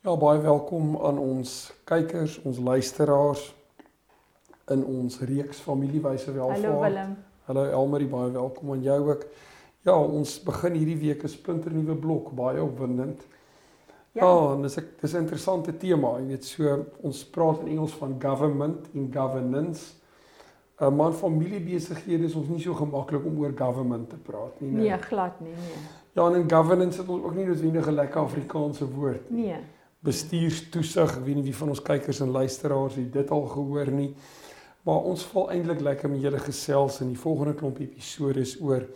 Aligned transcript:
Ja, 0.00 0.14
baie 0.16 0.38
welkom 0.40 0.94
aan 1.04 1.18
ons 1.20 1.50
kykers, 1.84 2.38
ons 2.48 2.56
luisteraars 2.64 3.42
in 4.72 4.80
ons 4.88 5.18
reeks 5.28 5.58
familiewyse 5.60 6.32
welvaart. 6.32 6.62
Hallo 6.62 6.78
Willem. 6.80 7.10
Hallo 7.44 7.64
Elmarie, 7.68 8.06
baie 8.08 8.30
welkom 8.32 8.70
aan 8.72 8.80
jou 8.80 8.96
ook. 9.10 9.26
Ja, 9.84 9.98
ons 10.00 10.38
begin 10.46 10.78
hierdie 10.78 10.96
week 11.02 11.24
'n 11.24 11.28
splinter 11.28 11.74
nuwe 11.76 11.92
blok, 11.94 12.30
baie 12.32 12.62
opwindend. 12.62 13.26
Ja, 14.16 14.24
ja 14.24 14.54
en 14.54 14.62
dis 14.62 14.78
'n 14.78 14.86
dis 15.00 15.12
'n 15.12 15.20
interessante 15.20 15.76
tema. 15.76 16.16
Jy 16.18 16.26
weet 16.26 16.44
so 16.44 16.86
ons 17.02 17.24
praat 17.24 17.60
in 17.60 17.68
Engels 17.68 17.92
van 17.92 18.16
government 18.18 18.88
en 18.94 19.10
governance. 19.12 19.92
'n 20.80 20.96
Man 20.96 21.12
familiebesighede 21.12 22.24
is 22.24 22.34
ons 22.34 22.48
nie 22.48 22.60
so 22.60 22.74
gemaklik 22.74 23.24
om 23.26 23.38
oor 23.38 23.52
government 23.56 24.08
te 24.08 24.16
praat 24.16 24.60
nie. 24.60 24.70
Nee, 24.70 24.88
nee 24.88 24.98
glad 24.98 25.40
nie, 25.40 25.52
nee. 25.52 25.84
Ja, 26.12 26.26
en 26.26 26.40
in 26.40 26.50
governance 26.50 27.00
het 27.00 27.08
ons 27.08 27.22
ook 27.22 27.34
nie 27.34 27.44
noodwendig 27.44 27.86
'n 27.86 27.94
lekker 27.94 28.20
Afrikaanse 28.20 28.90
woord 28.90 29.30
nie. 29.30 29.42
Nee 29.42 29.78
bestuurstoesig. 30.04 31.16
Ek 31.18 31.24
weet 31.26 31.40
nie 31.40 31.48
wie 31.48 31.56
van 31.56 31.72
ons 31.74 31.82
kykers 31.84 32.20
en 32.24 32.34
luisteraars 32.34 32.98
dit 33.12 33.30
al 33.30 33.46
gehoor 33.54 33.90
nie. 33.94 34.10
Maar 34.88 35.08
ons 35.12 35.24
val 35.32 35.50
eintlik 35.52 35.80
lekker 35.84 36.08
met 36.08 36.22
julle 36.24 36.40
gesels 36.40 37.00
in 37.04 37.12
die 37.12 37.20
volgende 37.20 37.54
klomp 37.54 37.80
episodes 37.84 38.56
oor 38.60 38.86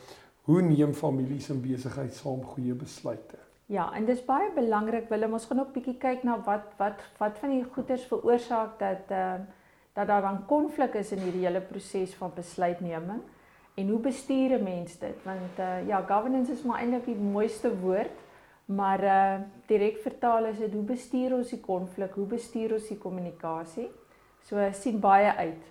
hoe 0.48 0.62
neem 0.62 0.94
families 0.96 1.50
en 1.52 1.60
besigheid 1.64 2.14
saam 2.16 2.40
goeie 2.54 2.76
besluite. 2.76 3.40
Ja, 3.72 3.88
en 3.96 4.04
dis 4.04 4.20
baie 4.24 4.50
belangrik 4.52 5.08
Willem, 5.08 5.32
ons 5.32 5.46
gaan 5.48 5.62
ook 5.62 5.72
bietjie 5.72 5.96
kyk 6.00 6.24
na 6.24 6.36
wat 6.44 6.72
wat 6.80 7.00
wat 7.20 7.38
van 7.40 7.52
die 7.54 7.62
goeters 7.64 8.04
veroorsaak 8.08 8.78
dat 8.80 9.12
ehm 9.12 9.44
uh, 9.44 9.62
dat 9.94 10.08
daar 10.10 10.22
dan 10.22 10.46
konflik 10.46 10.94
is 10.98 11.12
in 11.14 11.20
hierdie 11.22 11.44
hele 11.46 11.60
proses 11.60 12.14
van 12.18 12.32
besluitneming 12.34 13.20
en 13.74 13.88
hoe 13.88 14.00
bestuur 14.00 14.58
'n 14.58 14.62
mens 14.62 14.98
dit? 14.98 15.18
Want 15.22 15.58
uh, 15.58 15.86
ja, 15.86 16.04
governance 16.08 16.52
is 16.52 16.62
maar 16.62 16.78
eintlik 16.78 17.04
die 17.04 17.16
mooiste 17.16 17.70
woord 17.78 18.16
Maar 18.64 19.04
uh 19.04 19.40
direk 19.66 19.98
vertaal 19.98 20.44
is 20.44 20.58
dit 20.58 20.72
hoe 20.72 20.82
bestuur 20.82 21.34
ons 21.34 21.50
die 21.50 21.60
konflik? 21.60 22.12
Hoe 22.14 22.26
bestuur 22.26 22.72
ons 22.72 22.88
die 22.88 22.98
kommunikasie? 22.98 23.90
So 24.44 24.68
sien 24.72 25.00
baie 25.00 25.32
uit. 25.36 25.62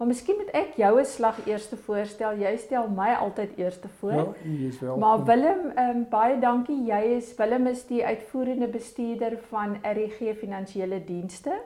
Maar 0.00 0.08
miskien 0.08 0.36
moet 0.36 0.50
ek 0.56 0.76
jou 0.80 0.98
'n 1.00 1.04
slag 1.04 1.46
eers 1.46 1.68
voorstel. 1.84 2.38
Jy 2.40 2.56
stel 2.56 2.88
my 2.88 3.14
altyd 3.14 3.58
eers 3.58 3.78
voor. 3.98 4.12
Ja, 4.12 4.26
jy 4.42 4.68
is 4.68 4.80
wel. 4.80 4.96
Maar 4.96 5.24
Willem, 5.24 5.70
ehm 5.74 5.96
um, 5.96 6.06
baie 6.08 6.38
dankie. 6.38 6.84
Jy 6.84 7.02
is 7.16 7.34
Willem 7.34 7.66
is 7.66 7.86
die 7.86 8.06
uitvoerende 8.06 8.68
bestuurder 8.68 9.38
van 9.48 9.76
RGG 9.82 10.38
Finansiële 10.38 11.04
Dienste 11.04 11.60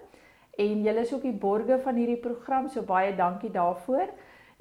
en 0.57 0.83
jy 0.83 0.93
is 0.93 1.15
ook 1.15 1.23
die 1.23 1.33
borger 1.33 1.81
van 1.81 1.95
hierdie 1.95 2.21
program. 2.21 2.69
So 2.69 2.83
baie 2.83 3.15
dankie 3.17 3.51
daarvoor. 3.51 4.09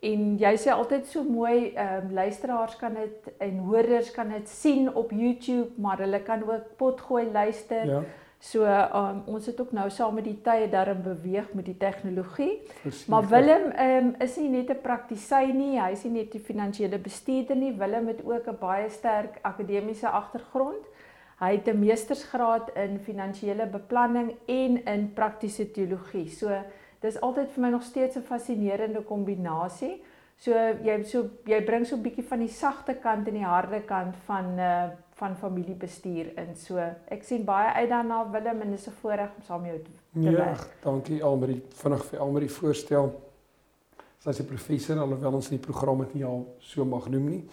En 0.03 0.33
jy 0.39 0.51
sê 0.59 0.73
altyd 0.73 1.05
so 1.07 1.23
mooi, 1.23 1.71
ehm 1.73 2.09
um, 2.09 2.13
luisteraars 2.13 2.75
kan 2.75 2.93
dit 2.93 3.29
en 3.37 3.61
hoorders 3.67 4.11
kan 4.11 4.29
dit 4.29 4.49
sien 4.49 4.89
op 4.93 5.11
YouTube, 5.11 5.69
maar 5.77 6.03
hulle 6.03 6.19
kan 6.23 6.43
ook 6.43 6.75
potgooi 6.77 7.31
luister. 7.31 7.85
Ja. 7.85 8.01
So 8.43 8.67
um, 8.67 9.21
ons 9.31 9.45
het 9.47 9.61
ook 9.61 9.71
nou 9.71 9.85
saam 9.89 10.17
met 10.19 10.25
die 10.27 10.41
tye 10.43 10.67
daarin 10.67 10.99
beweeg 11.01 11.53
met 11.55 11.65
die 11.65 11.77
tegnologie. 11.79 12.57
Maar 13.07 13.27
Willem 13.31 13.69
um, 13.79 14.09
is 14.19 14.35
nie 14.35 14.49
net 14.49 14.69
'n 14.69 14.81
praktisyn 14.83 15.55
nie, 15.57 15.79
hy 15.79 15.91
is 15.95 16.03
nie 16.03 16.11
net 16.11 16.35
'n 16.35 16.43
finansiële 16.43 16.99
bestuurder 16.99 17.55
nie. 17.55 17.71
Willem 17.77 18.07
het 18.07 18.19
ook 18.25 18.47
'n 18.47 18.59
baie 18.59 18.89
sterk 18.89 19.39
akademiese 19.41 20.09
agtergrond. 20.09 20.83
Hy 21.39 21.51
het 21.55 21.67
'n 21.67 21.79
meestersgraad 21.79 22.75
in 22.75 22.99
finansiële 22.99 23.65
beplanning 23.65 24.35
en 24.45 24.85
in 24.85 25.13
praktiese 25.13 25.71
teologie. 25.71 26.29
So 26.29 26.51
dis 27.03 27.19
altyd 27.21 27.51
vir 27.51 27.61
my 27.65 27.69
nog 27.69 27.83
steeds 27.83 28.15
'n 28.15 28.27
fascinerende 28.27 29.03
kombinasie. 29.03 30.01
So 30.37 30.51
jy 30.83 31.03
so 31.03 31.29
jy 31.45 31.61
bring 31.63 31.85
so 31.85 31.95
'n 31.95 32.01
bietjie 32.01 32.23
van 32.23 32.39
die 32.39 32.49
sagte 32.49 32.95
kant 32.95 33.27
en 33.27 33.33
die 33.33 33.45
harde 33.45 33.81
kant 33.81 34.15
van 34.25 34.59
uh 34.59 34.89
van 35.15 35.35
familiebestuur 35.37 36.31
in. 36.37 36.55
So 36.55 36.77
ek 37.07 37.23
sien 37.23 37.43
baie 37.45 37.73
uit 37.73 37.89
daarna 37.89 38.31
Willem 38.31 38.61
en 38.61 38.71
dis 38.71 38.87
'n 38.87 38.91
voorreg 39.01 39.29
om 39.37 39.43
saam 39.43 39.65
jou 39.65 39.77
te 39.77 39.91
werk. 40.11 40.57
Ja, 40.57 40.67
dankie 40.81 41.23
Almarie. 41.23 41.61
Vinnig 41.69 42.05
vir 42.05 42.19
Almarie 42.19 42.51
voorstel. 42.51 43.21
Sy 44.19 44.29
is 44.29 44.39
'n 44.39 44.45
professor 44.45 44.99
alhoewel 44.99 45.33
ons 45.33 45.49
die 45.49 45.59
program 45.59 45.99
het 45.99 46.13
nie 46.13 46.25
al 46.25 46.55
so 46.59 46.85
mag 46.85 47.09
noem 47.09 47.29
nie. 47.29 47.45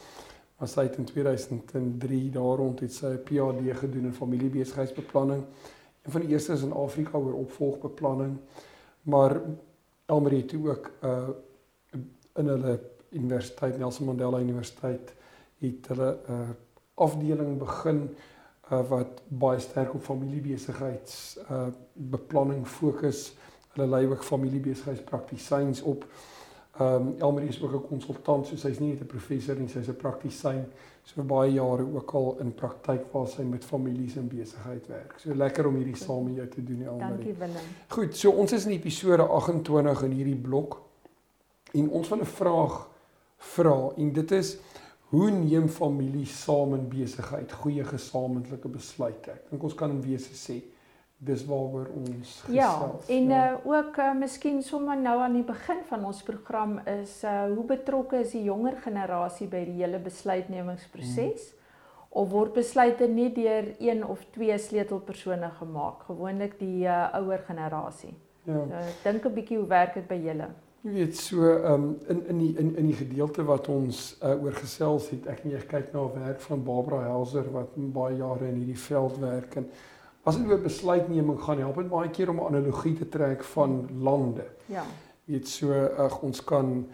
Maar 0.58 0.68
sy 0.68 0.82
het 0.82 0.96
in 0.96 1.04
2003 1.04 2.30
daar 2.30 2.56
rond 2.56 2.80
het 2.80 2.92
sy 2.92 3.06
'n 3.06 3.22
PhD 3.24 3.76
gedoen 3.78 4.04
in 4.04 4.12
familiebesigheidsbeplanning. 4.12 5.44
Een 6.02 6.12
van 6.12 6.20
die 6.20 6.30
eerstes 6.30 6.62
in 6.62 6.72
Afrika 6.72 7.18
oor 7.18 7.34
opvolgbeplanning 7.34 8.38
maar 9.02 9.40
Elmarie 10.06 10.42
het 10.42 10.54
ook 10.54 10.90
uh 11.02 11.28
in 12.34 12.46
hulle 12.46 12.80
universiteit 13.10 13.78
Nelson 13.78 14.06
Mandela 14.06 14.38
Universiteit 14.38 15.14
het 15.58 15.86
hulle 15.88 16.18
'n 16.28 16.32
uh, 16.32 16.48
afdeling 16.94 17.58
begin 17.58 18.16
uh 18.72 18.88
wat 18.88 19.22
baie 19.28 19.58
sterk 19.58 19.94
op 19.94 20.02
familiebesigheids 20.02 21.38
uh 21.50 21.66
beplanning 21.92 22.66
fokus. 22.66 23.34
Hulle 23.72 23.88
lei 23.88 24.06
ook 24.06 24.24
familiebesigheidspraktisyns 24.24 25.82
op. 25.82 26.04
Ehm 26.78 26.94
um, 26.94 27.14
Elmarie 27.18 27.48
is 27.48 27.62
ook 27.62 27.72
'n 27.72 27.86
konsultant, 27.88 28.46
so 28.46 28.56
sy's 28.56 28.78
nie 28.78 28.90
net 28.90 29.00
'n 29.00 29.06
professor 29.06 29.56
nie, 29.56 29.68
sy's 29.68 29.88
'n 29.88 29.96
praktisyn. 29.96 30.64
So 31.02 31.14
vir 31.14 31.24
baie 31.24 31.52
jare 31.52 31.82
ook 31.94 32.14
al 32.14 32.36
in 32.40 32.54
praktyk 32.54 33.12
waar 33.12 33.26
sy 33.28 33.42
met 33.42 33.64
families 33.64 34.16
en 34.16 34.28
besigheid 34.28 34.86
werk. 34.86 35.14
So 35.18 35.34
lekker 35.34 35.66
om 35.66 35.76
hierdie 35.76 35.96
saam 35.96 36.24
met 36.24 36.36
jou 36.36 36.48
te 36.48 36.64
doen, 36.64 36.82
Elmarie. 36.82 37.16
Dankie 37.16 37.34
Willem. 37.34 37.64
Goed, 37.88 38.16
so 38.16 38.30
ons 38.30 38.52
is 38.52 38.66
in 38.66 38.72
episode 38.72 39.22
28 39.22 40.02
in 40.02 40.10
hierdie 40.10 40.36
blok 40.36 40.82
en 41.72 41.90
ons 41.90 42.08
wil 42.08 42.18
'n 42.18 42.26
vraag 42.26 42.88
vra 43.36 43.90
en 43.96 44.12
dit 44.12 44.30
is 44.30 44.58
hoe 45.10 45.30
neem 45.30 45.68
families 45.68 46.42
saam 46.42 46.74
in 46.74 46.88
besigheid 46.88 47.52
goeie 47.52 47.84
gesamentlike 47.84 48.68
besluite? 48.68 49.30
Ek 49.30 49.50
dink 49.50 49.62
ons 49.62 49.74
kan 49.74 49.90
in 49.90 50.02
wese 50.02 50.34
sê 50.34 50.62
dis 51.20 51.42
waaroor 51.44 51.90
ons 52.00 52.28
gesels. 52.46 52.54
Ja, 52.56 53.14
en 53.14 53.26
ja. 53.28 53.40
Uh, 53.52 53.66
ook 53.68 53.98
uh, 54.00 54.12
miskien 54.16 54.62
sommer 54.64 54.96
nou 54.96 55.18
aan 55.20 55.36
die 55.36 55.44
begin 55.44 55.82
van 55.88 56.04
ons 56.08 56.22
program 56.24 56.78
is 56.88 57.18
uh, 57.28 57.44
hoe 57.52 57.64
betrokke 57.68 58.22
is 58.24 58.32
die 58.32 58.46
jonger 58.46 58.78
generasie 58.80 59.48
by 59.52 59.60
die 59.68 59.76
hele 59.82 60.00
besluitnemingsproses? 60.00 61.50
Hmm. 61.50 61.58
Of 62.10 62.32
word 62.32 62.56
besluite 62.56 63.06
nie 63.06 63.28
deur 63.36 63.68
een 63.78 64.00
of 64.02 64.24
twee 64.34 64.56
sleutelpersone 64.58 65.52
gemaak, 65.60 66.08
gewoonlik 66.08 66.56
die 66.58 66.88
uh, 66.88 67.12
ouer 67.20 67.44
generasie? 67.46 68.16
Ja. 68.48 68.64
So, 68.64 68.96
dink 69.04 69.28
'n 69.28 69.34
bietjie 69.36 69.60
hoe 69.60 69.68
werk 69.68 69.94
dit 69.94 70.08
by 70.08 70.18
julle? 70.24 70.48
Jy 70.80 70.90
weet 70.96 71.16
so 71.16 71.44
um, 71.68 71.98
in 72.08 72.26
in 72.32 72.38
die 72.38 72.50
in 72.58 72.76
in 72.76 72.86
die 72.88 72.96
gedeelte 72.96 73.44
wat 73.44 73.68
ons 73.68 74.16
uh, 74.24 74.32
oor 74.42 74.56
gesels 74.56 75.10
het, 75.12 75.26
ek 75.28 75.44
net 75.44 75.66
kyk 75.68 75.92
na 75.92 76.08
'n 76.08 76.24
werk 76.24 76.40
van 76.40 76.64
Barbara 76.64 77.02
Helser 77.04 77.52
wat 77.52 77.76
baie 77.76 78.16
jare 78.16 78.48
in 78.48 78.56
hierdie 78.64 78.78
veld 78.88 79.18
werk 79.20 79.56
en 79.60 79.68
As 80.30 80.36
dit 80.38 80.46
oor 80.46 80.60
besluitneming 80.62 81.40
gaan, 81.42 81.58
help 81.58 81.80
dit 81.80 81.88
baie 81.90 82.10
keer 82.14 82.30
om 82.30 82.38
'n 82.38 82.54
analogie 82.54 82.94
te 82.94 83.08
trek 83.08 83.42
van 83.44 83.88
lande. 83.98 84.44
Ja. 84.66 84.84
Weet 85.24 85.48
so 85.48 85.72
ag 85.96 86.20
ons 86.22 86.44
kan 86.44 86.86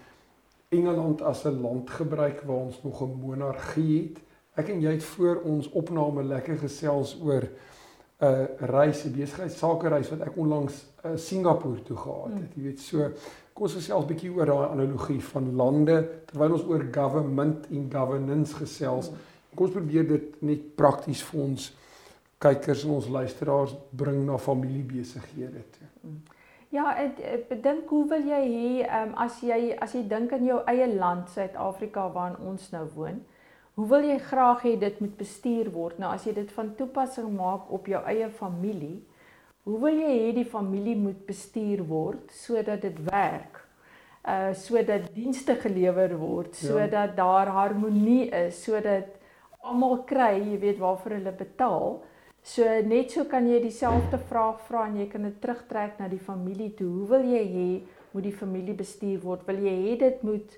Engeland 0.69 1.23
as 1.23 1.45
'n 1.45 1.61
land 1.61 1.91
gebruik 1.91 2.41
waar 2.47 2.57
ons 2.57 2.83
nog 2.83 3.03
'n 3.03 3.21
monargie 3.21 4.03
het. 4.03 4.19
Ek 4.55 4.69
en 4.69 4.81
jy 4.81 4.91
het 4.91 5.05
voor 5.05 5.41
ons 5.45 5.71
opname 5.71 6.23
lekker 6.23 6.57
gesels 6.57 7.21
oor 7.23 7.43
'n 7.43 8.25
uh, 8.25 8.45
reis, 8.59 9.05
'n 9.05 9.13
besigheidsake 9.13 9.89
reis 9.89 10.09
wat 10.09 10.21
ek 10.21 10.37
onlangs 10.37 10.87
uh, 11.05 11.11
Singapore 11.17 11.83
toe 11.83 11.97
gehad 11.97 12.33
het. 12.33 12.55
Hmm. 12.55 12.63
Jy 12.63 12.63
weet 12.63 12.81
so 12.81 12.99
kom 13.53 13.63
ons 13.63 13.75
gesels 13.75 14.05
'n 14.05 14.09
bietjie 14.09 14.33
oor 14.33 14.47
daai 14.47 14.69
analogie 14.69 15.21
van 15.25 15.55
lande 15.55 16.09
terwyl 16.25 16.53
ons 16.53 16.65
oor 16.65 16.87
government 16.91 17.67
en 17.71 17.91
governance 17.93 18.55
gesels. 18.55 19.09
Hmm. 19.09 19.17
Kom 19.55 19.67
ons 19.67 19.75
probeer 19.75 20.09
dit 20.09 20.43
net 20.43 20.75
prakties 20.75 21.23
vir 21.23 21.41
ons 21.41 21.77
kykers 22.43 22.85
en 22.85 22.97
ons 22.99 23.09
luisteraars 23.09 23.77
bring 23.97 24.25
na 24.27 24.37
familiebesighede 24.39 25.63
toe. 25.77 25.89
Ja, 26.75 26.91
ek, 26.99 27.21
ek 27.23 27.53
dink 27.65 27.91
hoe 27.95 28.03
wil 28.11 28.27
jy 28.27 28.43
hê 28.43 28.71
um, 29.01 29.15
as 29.23 29.39
jy 29.45 29.71
as 29.81 29.95
jy 29.97 30.03
dink 30.11 30.35
aan 30.35 30.45
jou 30.45 30.59
eie 30.69 30.89
land 30.93 31.31
Suid-Afrika 31.33 32.09
waarin 32.13 32.37
ons 32.51 32.69
nou 32.75 32.85
woon, 32.97 33.21
hoe 33.77 33.87
wil 33.89 34.09
jy 34.09 34.17
graag 34.29 34.65
hê 34.67 34.75
dit 34.81 34.99
moet 35.01 35.15
bestuur 35.17 35.71
word? 35.73 36.01
Nou 36.03 36.11
as 36.13 36.27
jy 36.27 36.35
dit 36.37 36.51
van 36.57 36.73
toepassing 36.77 37.29
maak 37.37 37.71
op 37.73 37.89
jou 37.89 38.01
eie 38.11 38.29
familie, 38.41 38.99
hoe 39.67 39.79
wil 39.83 40.03
jy 40.03 40.17
hê 40.25 40.35
die 40.37 40.49
familie 40.49 40.97
moet 40.99 41.23
bestuur 41.29 41.85
word 41.87 42.35
sodat 42.35 42.83
dit 42.85 42.99
werk? 43.09 43.63
Uh 44.27 44.51
sodat 44.59 45.07
dienste 45.15 45.55
gelewer 45.63 46.17
word, 46.19 46.59
ja. 46.59 46.73
sodat 46.73 47.15
ja. 47.15 47.17
daar 47.23 47.53
harmonie 47.55 48.27
is, 48.45 48.59
sodat 48.67 49.15
almal 49.63 50.03
kry, 50.07 50.35
jy 50.43 50.61
weet 50.63 50.83
waarvoor 50.83 51.17
hulle 51.21 51.35
betaal 51.39 51.97
So 52.47 52.63
net 52.87 53.11
so 53.11 53.25
kan 53.27 53.49
jy 53.51 53.59
dieselfde 53.65 54.21
vraag 54.29 54.61
vra 54.69 54.85
en 54.87 55.01
jy 55.01 55.09
kan 55.11 55.25
dit 55.27 55.39
terugtrek 55.43 55.97
na 55.99 56.07
die 56.07 56.23
familie 56.23 56.71
toe. 56.79 56.87
Hoe 57.01 57.09
wil 57.17 57.25
jy 57.27 57.43
hê 57.43 57.71
moet 58.13 58.23
die 58.29 58.35
familie 58.35 58.77
bestuur 58.79 59.19
word? 59.25 59.43
Wil 59.49 59.65
jy 59.65 59.73
hê 59.81 59.97
dit 59.99 60.23
moet 60.23 60.55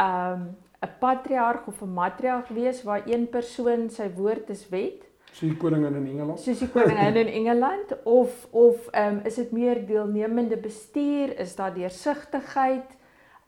um 0.00 0.46
'n 0.80 0.94
patriarg 1.00 1.68
of 1.68 1.82
'n 1.82 1.92
matriarg 1.92 2.48
wees 2.48 2.82
waar 2.84 3.02
een 3.04 3.28
persoon 3.28 3.90
sy 3.90 4.08
woord 4.16 4.50
is 4.50 4.64
wet? 4.70 5.04
Soos 5.32 5.50
die 5.50 5.56
koningin 5.56 5.96
in 5.96 6.06
Engeland. 6.06 6.40
Soos 6.40 6.58
die 6.58 6.68
koningin 6.72 7.16
in 7.16 7.28
Engeland 7.28 7.92
of 8.04 8.48
of 8.50 8.88
um 8.94 9.20
is 9.24 9.34
dit 9.34 9.52
meer 9.52 9.86
deelnemende 9.86 10.56
bestuur? 10.56 11.38
Is 11.38 11.56
daar 11.56 11.74
deursigtigheid? 11.74 12.96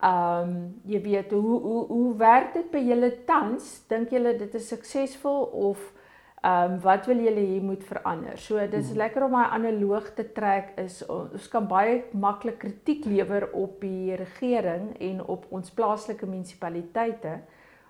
Um 0.03 0.81
jy 0.85 1.01
weet 1.03 1.31
hoe 1.31 1.61
hoe 1.61 1.87
hoe 1.87 2.17
werk 2.17 2.53
dit 2.53 2.71
by 2.71 2.85
julle 2.85 3.25
tans? 3.25 3.87
Dink 3.89 4.11
julle 4.11 4.37
dit 4.37 4.55
is 4.55 4.69
suksesvol 4.69 5.43
of 5.43 5.93
Ehm 6.41 6.73
um, 6.73 6.81
wat 6.81 7.07
wil 7.07 7.19
julle 7.19 7.41
hier 7.41 7.63
moet 7.63 7.85
verander? 7.85 8.39
So 8.39 8.69
dis 8.71 8.89
hmm. 8.89 8.97
lekker 8.97 9.25
om 9.25 9.33
daai 9.35 9.55
analoog 9.57 10.13
te 10.15 10.23
trek 10.33 10.77
is 10.79 11.01
ons 11.11 11.49
kan 11.51 11.65
baie 11.67 12.05
maklik 12.13 12.61
kritiek 12.63 13.09
lewer 13.11 13.49
op 13.53 13.81
die 13.83 14.15
regering 14.15 14.93
en 15.03 15.25
op 15.25 15.49
ons 15.51 15.71
plaaslike 15.71 16.27
munisipaliteite. 16.27 17.41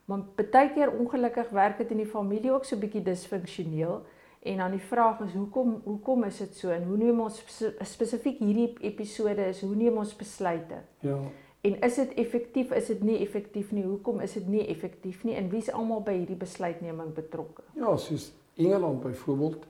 Maar 0.08 0.22
baie 0.38 0.70
keer 0.72 0.94
ongelukkig 0.96 1.50
werk 1.52 1.82
dit 1.82 1.92
in 1.92 2.00
die 2.00 2.08
familie 2.08 2.54
ook 2.54 2.64
so 2.64 2.80
bietjie 2.80 3.04
disfunksioneel. 3.04 4.00
En 4.40 4.64
dan 4.64 4.78
die 4.78 4.80
vraag 4.80 5.20
is 5.26 5.36
hoekom 5.36 5.82
hoekom 5.84 6.24
is 6.24 6.38
dit 6.38 6.56
so 6.56 6.72
en 6.72 6.88
hoe 6.88 6.96
neem 6.96 7.20
ons 7.20 7.44
spesifiek 7.84 8.40
hierdie 8.40 8.70
episode 8.80 9.44
is 9.52 9.60
hoe 9.60 9.76
neem 9.76 10.00
ons 10.00 10.16
besluite? 10.16 10.80
Ja. 11.04 11.20
En 11.60 11.80
is 11.84 12.00
dit 12.00 12.14
effektief? 12.14 12.72
Is 12.72 12.86
dit 12.86 13.02
nie 13.02 13.20
effektief 13.20 13.72
nie? 13.76 13.84
Hoekom 13.84 14.20
is 14.24 14.32
dit 14.32 14.48
nie 14.48 14.66
effektief 14.72 15.24
nie? 15.26 15.34
En 15.36 15.50
wie 15.52 15.60
is 15.60 15.72
almal 15.74 16.00
by 16.06 16.16
hierdie 16.16 16.38
besluitneming 16.38 17.12
betrokke? 17.12 17.66
Ja, 17.76 17.96
soos 17.96 18.30
Engeland 18.58 19.00
byvoorbeeld, 19.00 19.66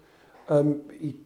um, 0.51 0.83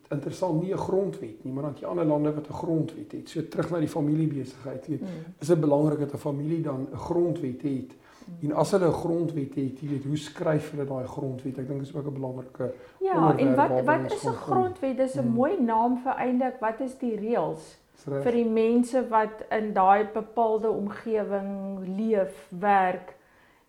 interessant 0.09 0.63
nie 0.63 0.73
'n 0.73 0.79
grondwet 0.79 1.45
nie, 1.45 1.53
maar 1.53 1.63
dan 1.63 1.75
die 1.79 1.87
ander 1.87 2.05
lande 2.05 2.35
wat 2.35 2.49
'n 2.49 2.53
grondwet 2.53 3.13
het. 3.13 3.29
So 3.29 3.49
terug 3.49 3.71
na 3.71 3.79
die 3.79 3.89
familiebesigheid, 3.89 4.89
mm. 4.89 4.99
is 5.39 5.47
dit 5.47 5.61
belangrik 5.61 5.99
dat 5.99 6.13
'n 6.13 6.17
familie 6.17 6.63
dan 6.63 6.89
'n 6.93 6.97
grondwet 6.97 7.63
het. 7.63 7.93
Mm. 8.41 8.51
En 8.51 8.53
as 8.57 8.71
hulle 8.71 8.87
'n 8.87 8.93
grondwet 8.93 9.55
het, 9.55 9.81
jy 9.81 9.89
weet, 9.89 10.05
hoe 10.05 10.17
skryf 10.17 10.71
hulle 10.71 10.85
daai 10.85 11.07
grondwet? 11.07 11.59
Ek 11.59 11.69
dink 11.69 11.81
is 11.81 11.95
ook 11.95 12.07
'n 12.07 12.13
belangrike 12.13 12.73
Ja, 13.01 13.37
en 13.37 13.55
wat 13.55 13.85
wat 13.85 14.13
is 14.13 14.27
'n 14.27 14.33
grondwet? 14.33 14.97
Dis 14.97 15.15
'n 15.15 15.27
mm. 15.27 15.33
mooi 15.33 15.61
naam 15.61 15.99
vir 15.99 16.15
eintlik 16.15 16.61
wat 16.61 16.81
is 16.81 16.99
die 16.99 17.17
reëls 17.17 17.81
vir 18.05 18.33
die 18.35 18.49
mense 18.49 19.09
wat 19.09 19.45
in 19.51 19.73
daai 19.73 20.07
bepaalde 20.15 20.71
omgewing 20.71 21.51
leef, 21.97 22.47
werk? 22.49 23.17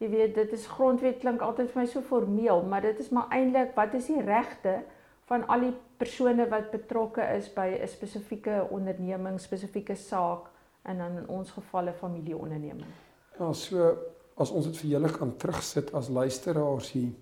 Jy 0.03 0.09
weet, 0.11 0.33
dit 0.35 0.51
is 0.51 0.65
grondwet 0.67 1.21
klink 1.21 1.41
altyd 1.45 1.69
vir 1.71 1.79
my 1.79 1.85
so 1.87 2.03
formeel, 2.03 2.65
maar 2.67 2.83
dit 2.83 2.97
is 2.99 3.11
maar 3.15 3.29
eintlik 3.31 3.71
wat 3.77 3.93
is 3.95 4.09
die 4.11 4.19
regte 4.25 4.81
van 5.29 5.45
al 5.47 5.61
die 5.63 5.75
persone 6.01 6.43
wat 6.51 6.73
betrokke 6.73 7.23
is 7.37 7.47
by 7.55 7.69
'n 7.71 7.87
spesifieke 7.87 8.67
onderneming, 8.69 9.39
spesifieke 9.39 9.95
saak 9.95 10.49
en 10.83 10.97
dan 10.97 11.17
in 11.17 11.27
ons 11.27 11.51
geval 11.51 11.87
'n 11.87 11.93
familieonderneming. 11.93 12.91
Ja, 13.39 13.53
so 13.53 13.97
as 14.35 14.51
ons 14.51 14.65
dit 14.65 14.77
vir 14.77 14.89
julle 14.89 15.11
kan 15.11 15.37
terugsit 15.37 15.93
as 15.93 16.09
luisteraars 16.09 16.91
hier 16.91 17.13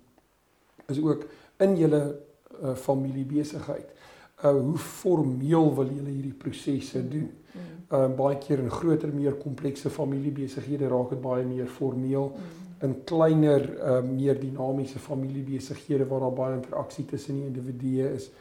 is 0.87 1.01
ook 1.01 1.25
in 1.59 1.75
julle 1.77 2.19
uh, 2.63 2.75
familiebesigheid. 2.75 3.89
Uh 4.43 4.51
hoe 4.51 4.77
formeel 4.77 5.75
wil 5.75 5.85
julle 5.87 6.09
hierdie 6.09 6.33
prosesse 6.33 6.99
mm, 6.99 7.09
doen? 7.09 7.31
Mm. 7.53 7.61
Uh 7.91 8.15
baie 8.15 8.37
keer 8.37 8.59
in 8.59 8.71
groter, 8.71 9.13
meer 9.13 9.33
komplekse 9.33 9.89
familiebesighede 9.89 10.87
raak 10.87 11.09
dit 11.09 11.21
baie 11.21 11.45
meer 11.45 11.67
formeel. 11.67 12.33
Mm 12.35 12.61
in 12.81 13.03
kleiner 13.03 13.77
uh, 13.77 14.03
meer 14.03 14.39
dinamiese 14.39 14.99
familiebesighede 14.99 16.07
waar 16.07 16.19
daar 16.19 16.33
baie 16.33 16.55
interaksie 16.55 17.05
tussen 17.05 17.35
die 17.35 17.45
individue 17.45 18.13
is. 18.13 18.31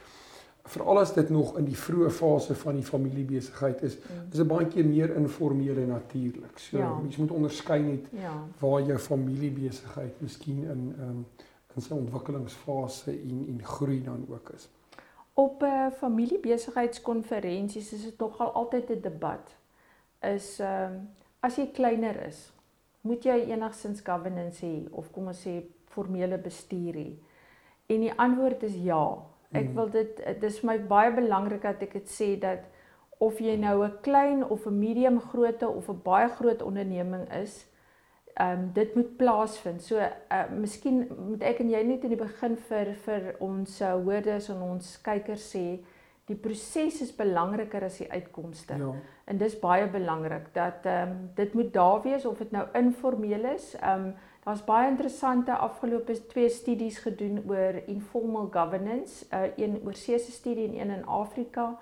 Veral 0.70 1.00
as 1.00 1.14
dit 1.14 1.30
nog 1.32 1.56
in 1.58 1.64
die 1.64 1.76
vroeë 1.76 2.10
fase 2.14 2.54
van 2.54 2.74
die 2.78 2.84
familiebesigheid 2.84 3.82
is, 3.82 3.96
mm. 3.98 4.02
is 4.30 4.38
dit 4.38 4.48
baie 4.48 4.66
keer 4.70 4.86
meer 4.86 5.16
informeel 5.16 5.76
en 5.82 5.88
natuurlik. 5.94 6.58
So 6.58 6.78
ja. 6.78 6.98
mens 7.02 7.16
moet 7.16 7.30
onderskei 7.30 7.82
net 7.82 8.04
ja. 8.16 8.46
waar 8.58 8.82
jou 8.82 8.98
familiebesigheid 8.98 10.20
miskien 10.20 10.64
in 10.64 10.94
um, 10.98 11.26
in 11.76 11.82
sy 11.84 11.92
ontwikkelingsfase 11.94 13.12
en 13.14 13.44
en 13.48 13.64
groei 13.64 14.02
dan 14.02 14.26
ook 14.28 14.50
is. 14.54 14.68
Op 15.34 15.62
'n 15.62 15.64
uh, 15.64 15.86
eh, 15.86 15.92
familiebesigheidskonferensies 15.92 17.92
is 17.92 18.04
dit 18.04 18.18
nogal 18.18 18.52
altyd 18.52 18.90
'n 18.90 19.00
debat. 19.00 19.56
Is 20.20 20.58
ehm 20.58 20.92
um, 20.92 21.08
as 21.40 21.56
jy 21.56 21.70
kleiner 21.72 22.26
is, 22.26 22.52
moet 23.02 23.24
jy 23.24 23.38
enigstens 23.50 24.02
governance 24.04 24.66
hê 24.66 24.88
of 24.92 25.10
kom 25.12 25.30
ons 25.32 25.46
sê 25.46 25.60
formele 25.94 26.38
bestuur 26.38 26.98
hê? 27.00 27.10
En 27.90 28.00
die 28.00 28.12
antwoord 28.12 28.62
is 28.62 28.76
ja. 28.84 29.02
Ek 29.50 29.66
hmm. 29.66 29.74
wil 29.74 29.88
dit 29.90 30.20
dis 30.40 30.60
vir 30.60 30.68
my 30.68 30.76
baie 30.92 31.14
belangrik 31.14 31.64
dat 31.66 31.82
ek 31.82 31.96
dit 31.98 32.12
sê 32.12 32.34
dat 32.38 32.68
of 33.20 33.40
jy 33.40 33.56
nou 33.60 33.82
'n 33.84 33.98
klein 34.02 34.44
of 34.44 34.66
'n 34.66 34.78
medium 34.78 35.20
grootte 35.20 35.68
of 35.68 35.88
'n 35.88 36.00
baie 36.04 36.28
groot 36.28 36.62
onderneming 36.62 37.26
is, 37.32 37.66
ehm 38.34 38.58
um, 38.58 38.70
dit 38.72 38.94
moet 38.94 39.16
plaasvind. 39.16 39.82
So 39.82 39.98
uh, 39.98 40.44
miskien 40.50 41.08
moet 41.28 41.42
ek 41.42 41.60
en 41.60 41.70
jy 41.70 41.82
net 41.82 42.02
in 42.02 42.14
die 42.14 42.24
begin 42.24 42.56
vir 42.56 42.94
vir 42.94 43.34
ons 43.38 43.80
uh, 43.80 43.92
hoorders 43.92 44.48
en 44.48 44.62
ons 44.62 45.00
kykers 45.02 45.50
sê 45.56 45.64
die 46.30 46.38
proses 46.38 47.00
is 47.02 47.12
belangriker 47.16 47.84
as 47.86 47.98
die 48.00 48.08
uitkomste. 48.10 48.78
Ja. 48.78 48.90
En 49.30 49.38
dis 49.40 49.56
baie 49.58 49.86
belangrik 49.90 50.50
dat 50.54 50.86
ehm 50.86 51.14
um, 51.14 51.30
dit 51.34 51.54
moet 51.54 51.72
daar 51.74 52.02
wees 52.02 52.26
of 52.26 52.38
dit 52.38 52.50
nou 52.50 52.66
informeel 52.78 53.44
is. 53.54 53.74
Ehm 53.80 54.10
um, 54.10 54.14
daar's 54.44 54.64
baie 54.64 54.88
interessante 54.88 55.52
afgelope 55.52 56.14
twee 56.26 56.48
studies 56.48 56.98
gedoen 56.98 57.42
oor 57.48 57.76
informal 57.86 58.48
governance, 58.50 59.26
uh, 59.34 59.50
een 59.56 59.80
oorsese 59.84 60.32
studie 60.32 60.68
en 60.68 60.78
een 60.78 60.96
in 60.96 61.06
Afrika 61.06 61.78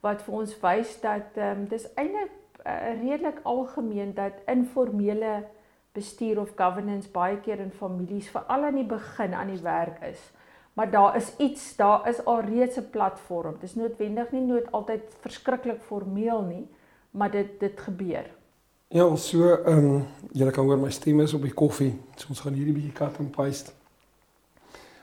wat 0.00 0.22
vir 0.22 0.34
ons 0.34 0.60
wys 0.60 1.00
dat 1.00 1.38
ehm 1.38 1.62
um, 1.62 1.66
dis 1.68 1.88
eintlik 1.94 2.30
uh, 2.66 3.00
redelik 3.00 3.40
algemeen 3.42 4.14
dat 4.14 4.44
informele 4.46 5.44
bestuur 5.92 6.40
of 6.40 6.52
governance 6.56 7.10
baie 7.10 7.40
keer 7.40 7.60
in 7.60 7.70
families 7.70 8.30
veral 8.30 8.64
aan 8.64 8.80
die 8.80 8.88
begin 8.88 9.34
aan 9.34 9.50
die 9.52 9.62
werk 9.62 10.00
is 10.08 10.30
maar 10.72 10.90
daar 10.90 11.16
is 11.16 11.32
iets, 11.36 11.76
daar 11.76 12.08
is 12.08 12.24
al 12.24 12.40
reeds 12.40 12.76
'n 12.76 12.90
platform. 12.90 13.52
Dit 13.52 13.62
is 13.62 13.74
noodwendig 13.74 14.30
nie 14.30 14.40
nooit 14.40 14.72
altyd 14.72 15.02
verskriklik 15.20 15.82
formeel 15.82 16.42
nie, 16.42 16.68
maar 17.10 17.30
dit 17.30 17.60
dit 17.60 17.80
gebeur. 17.80 18.30
Ja, 18.88 19.16
so 19.16 19.54
ehm 19.54 19.78
um, 19.78 20.06
julle 20.32 20.50
kan 20.50 20.64
hoor 20.64 20.78
my 20.78 20.90
stem 20.90 21.20
is 21.20 21.32
op 21.34 21.42
die 21.42 21.54
koffie. 21.54 22.00
So 22.16 22.28
ons 22.28 22.40
gaan 22.40 22.52
hierdie 22.52 22.74
bietjie 22.74 22.92
cut 22.92 23.18
and 23.18 23.30
paste. 23.30 23.72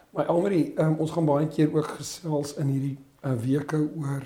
My 0.09 0.23
Almarie, 0.23 0.73
ehm 0.75 0.87
um, 0.87 0.95
ons 0.99 1.11
gaan 1.11 1.25
baie 1.25 1.47
keer 1.47 1.73
ook 1.75 1.87
gesels 1.97 2.53
in 2.53 2.67
hierdie 2.67 2.97
uh, 3.25 3.33
weke 3.33 3.89
oor 3.97 4.21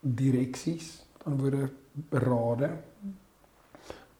direksies, 0.00 1.06
dan 1.24 1.38
word 1.38 1.70
berade. 1.92 2.70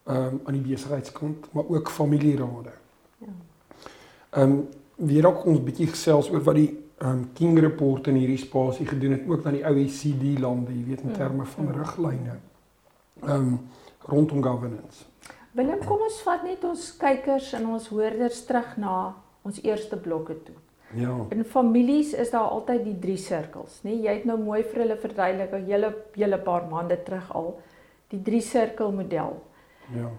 Ehm 0.04 0.16
um, 0.16 0.40
aan 0.44 0.54
die 0.54 0.62
besigheidskant, 0.70 1.52
maar 1.52 1.64
ook 1.68 1.90
familierade. 1.90 2.72
Ja. 3.18 3.34
Ehm 4.30 4.50
um, 4.50 4.68
weer 5.06 5.26
ook 5.26 5.46
ons 5.50 5.62
bietjie 5.64 5.88
gesels 5.90 6.30
oor 6.30 6.42
wat 6.46 6.58
die 6.58 6.70
um, 7.02 7.24
King 7.34 7.58
report 7.60 8.08
in 8.12 8.18
hierdie 8.20 8.40
spasie 8.40 8.86
gedoen 8.86 9.16
het 9.16 9.28
ook 9.28 9.46
aan 9.46 9.58
die 9.58 9.64
OECD 9.66 10.38
lande, 10.40 10.74
jy 10.74 10.84
weet 10.92 11.04
in 11.06 11.14
ja, 11.14 11.20
terme 11.24 11.46
van 11.54 11.72
riglyne. 11.78 12.40
Ehm 13.22 13.32
um, 13.36 13.56
rondom 14.10 14.42
governance. 14.42 15.04
Willem, 15.54 15.78
kom 15.86 16.00
ons 16.02 16.16
vat 16.26 16.42
net 16.42 16.64
ons 16.66 16.88
kykers 16.98 17.52
en 17.54 17.68
ons 17.70 17.84
hoorders 17.92 18.40
terug 18.48 18.72
na 18.82 18.94
ons 19.46 19.60
eerste 19.62 19.98
blokke 20.00 20.34
toe. 20.42 20.56
Ja. 20.98 21.12
In 21.30 21.44
families 21.44 22.12
is 22.18 22.32
daar 22.32 22.50
altyd 22.56 22.82
die 22.84 22.96
drie 22.98 23.16
sirkels, 23.16 23.78
nê? 23.84 23.92
Nee? 23.92 24.00
Jy 24.08 24.16
het 24.16 24.26
nou 24.28 24.38
mooi 24.42 24.64
vir 24.64 24.82
hulle 24.82 24.96
verduidelik 25.00 25.54
'n 25.54 25.70
hele 25.70 25.94
hele 26.16 26.38
paar 26.38 26.66
maande 26.70 26.98
terug 27.04 27.30
al 27.32 27.60
die 28.10 28.22
drie 28.22 28.40
sirkel 28.40 28.92
model. 28.92 29.38
Ja. 29.94 30.10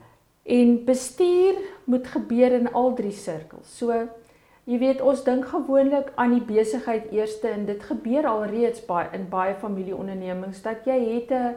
En 0.43 0.85
bestuur 0.85 1.59
moet 1.85 2.07
gebeur 2.07 2.51
in 2.51 2.71
al 2.73 2.93
drie 2.93 3.11
sirkels. 3.11 3.77
So 3.77 4.07
Jy 4.63 4.77
weet 4.79 5.01
ons 5.03 5.25
dink 5.27 5.49
gewoonlik 5.51 6.13
aan 6.15 6.37
die 6.37 6.45
besigheid 6.47 7.09
eerste 7.11 7.49
en 7.51 7.65
dit 7.67 7.81
gebeur 7.83 8.23
alreeds 8.29 8.85
baie 8.87 9.09
in 9.11 9.25
baie 9.31 9.57
familieondernemings 9.59 10.61
dat 10.63 10.85
jy 10.87 10.99
het 10.99 11.31
'n 11.31 11.55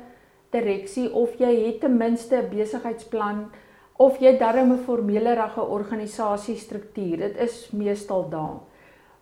direksie 0.51 1.13
of 1.13 1.39
jy 1.39 1.53
het 1.67 1.81
ten 1.81 1.97
minste 1.97 2.37
'n 2.37 2.51
besigheidsplan 2.51 3.51
of 3.97 4.19
jy 4.19 4.37
darm 4.39 4.73
'n 4.73 4.85
formelerige 4.85 5.63
organisasiestruktuur. 5.63 7.17
Dit 7.17 7.37
is 7.37 7.71
meestal 7.71 8.29
daar. 8.29 8.59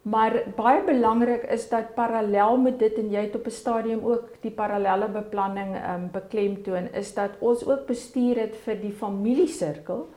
Maar 0.02 0.42
baie 0.56 0.82
belangrik 0.84 1.42
is 1.42 1.68
dat 1.68 1.94
parallel 1.94 2.56
met 2.56 2.78
dit 2.78 2.94
en 2.94 3.10
jy 3.10 3.20
het 3.20 3.34
op 3.34 3.46
'n 3.46 3.50
stadium 3.50 4.00
ook 4.04 4.24
die 4.40 4.50
parallelle 4.50 5.08
beplanning 5.08 5.76
um, 5.76 6.08
beklemtoon 6.12 6.88
is 6.92 7.14
dat 7.14 7.30
ons 7.40 7.66
ook 7.66 7.86
bestuur 7.86 8.36
het 8.36 8.56
vir 8.56 8.80
die 8.80 8.92
familiesirkel. 8.92 10.08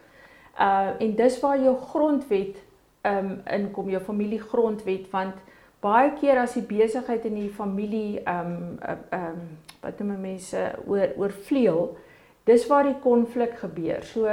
Uh 0.59 0.89
en 0.99 1.15
dis 1.15 1.39
waar 1.39 1.59
jou 1.59 1.75
grondwet 1.77 2.66
um 3.07 3.41
inkom 3.53 3.89
jou 3.89 4.01
familie 4.01 4.39
grondwet 4.39 5.09
want 5.11 5.35
baie 5.81 6.11
keer 6.19 6.41
as 6.41 6.53
die 6.53 6.65
besigheid 6.65 7.25
in 7.25 7.35
die 7.35 7.49
familie 7.49 8.21
um 8.25 8.79
um 9.11 9.41
wat 9.81 9.99
noem 9.99 10.21
mense 10.21 10.63
oor 10.87 11.13
oorvleuel 11.17 11.97
dis 12.45 12.67
waar 12.67 12.83
die 12.83 12.99
konflik 13.03 13.59
gebeur. 13.59 14.03
So 14.03 14.27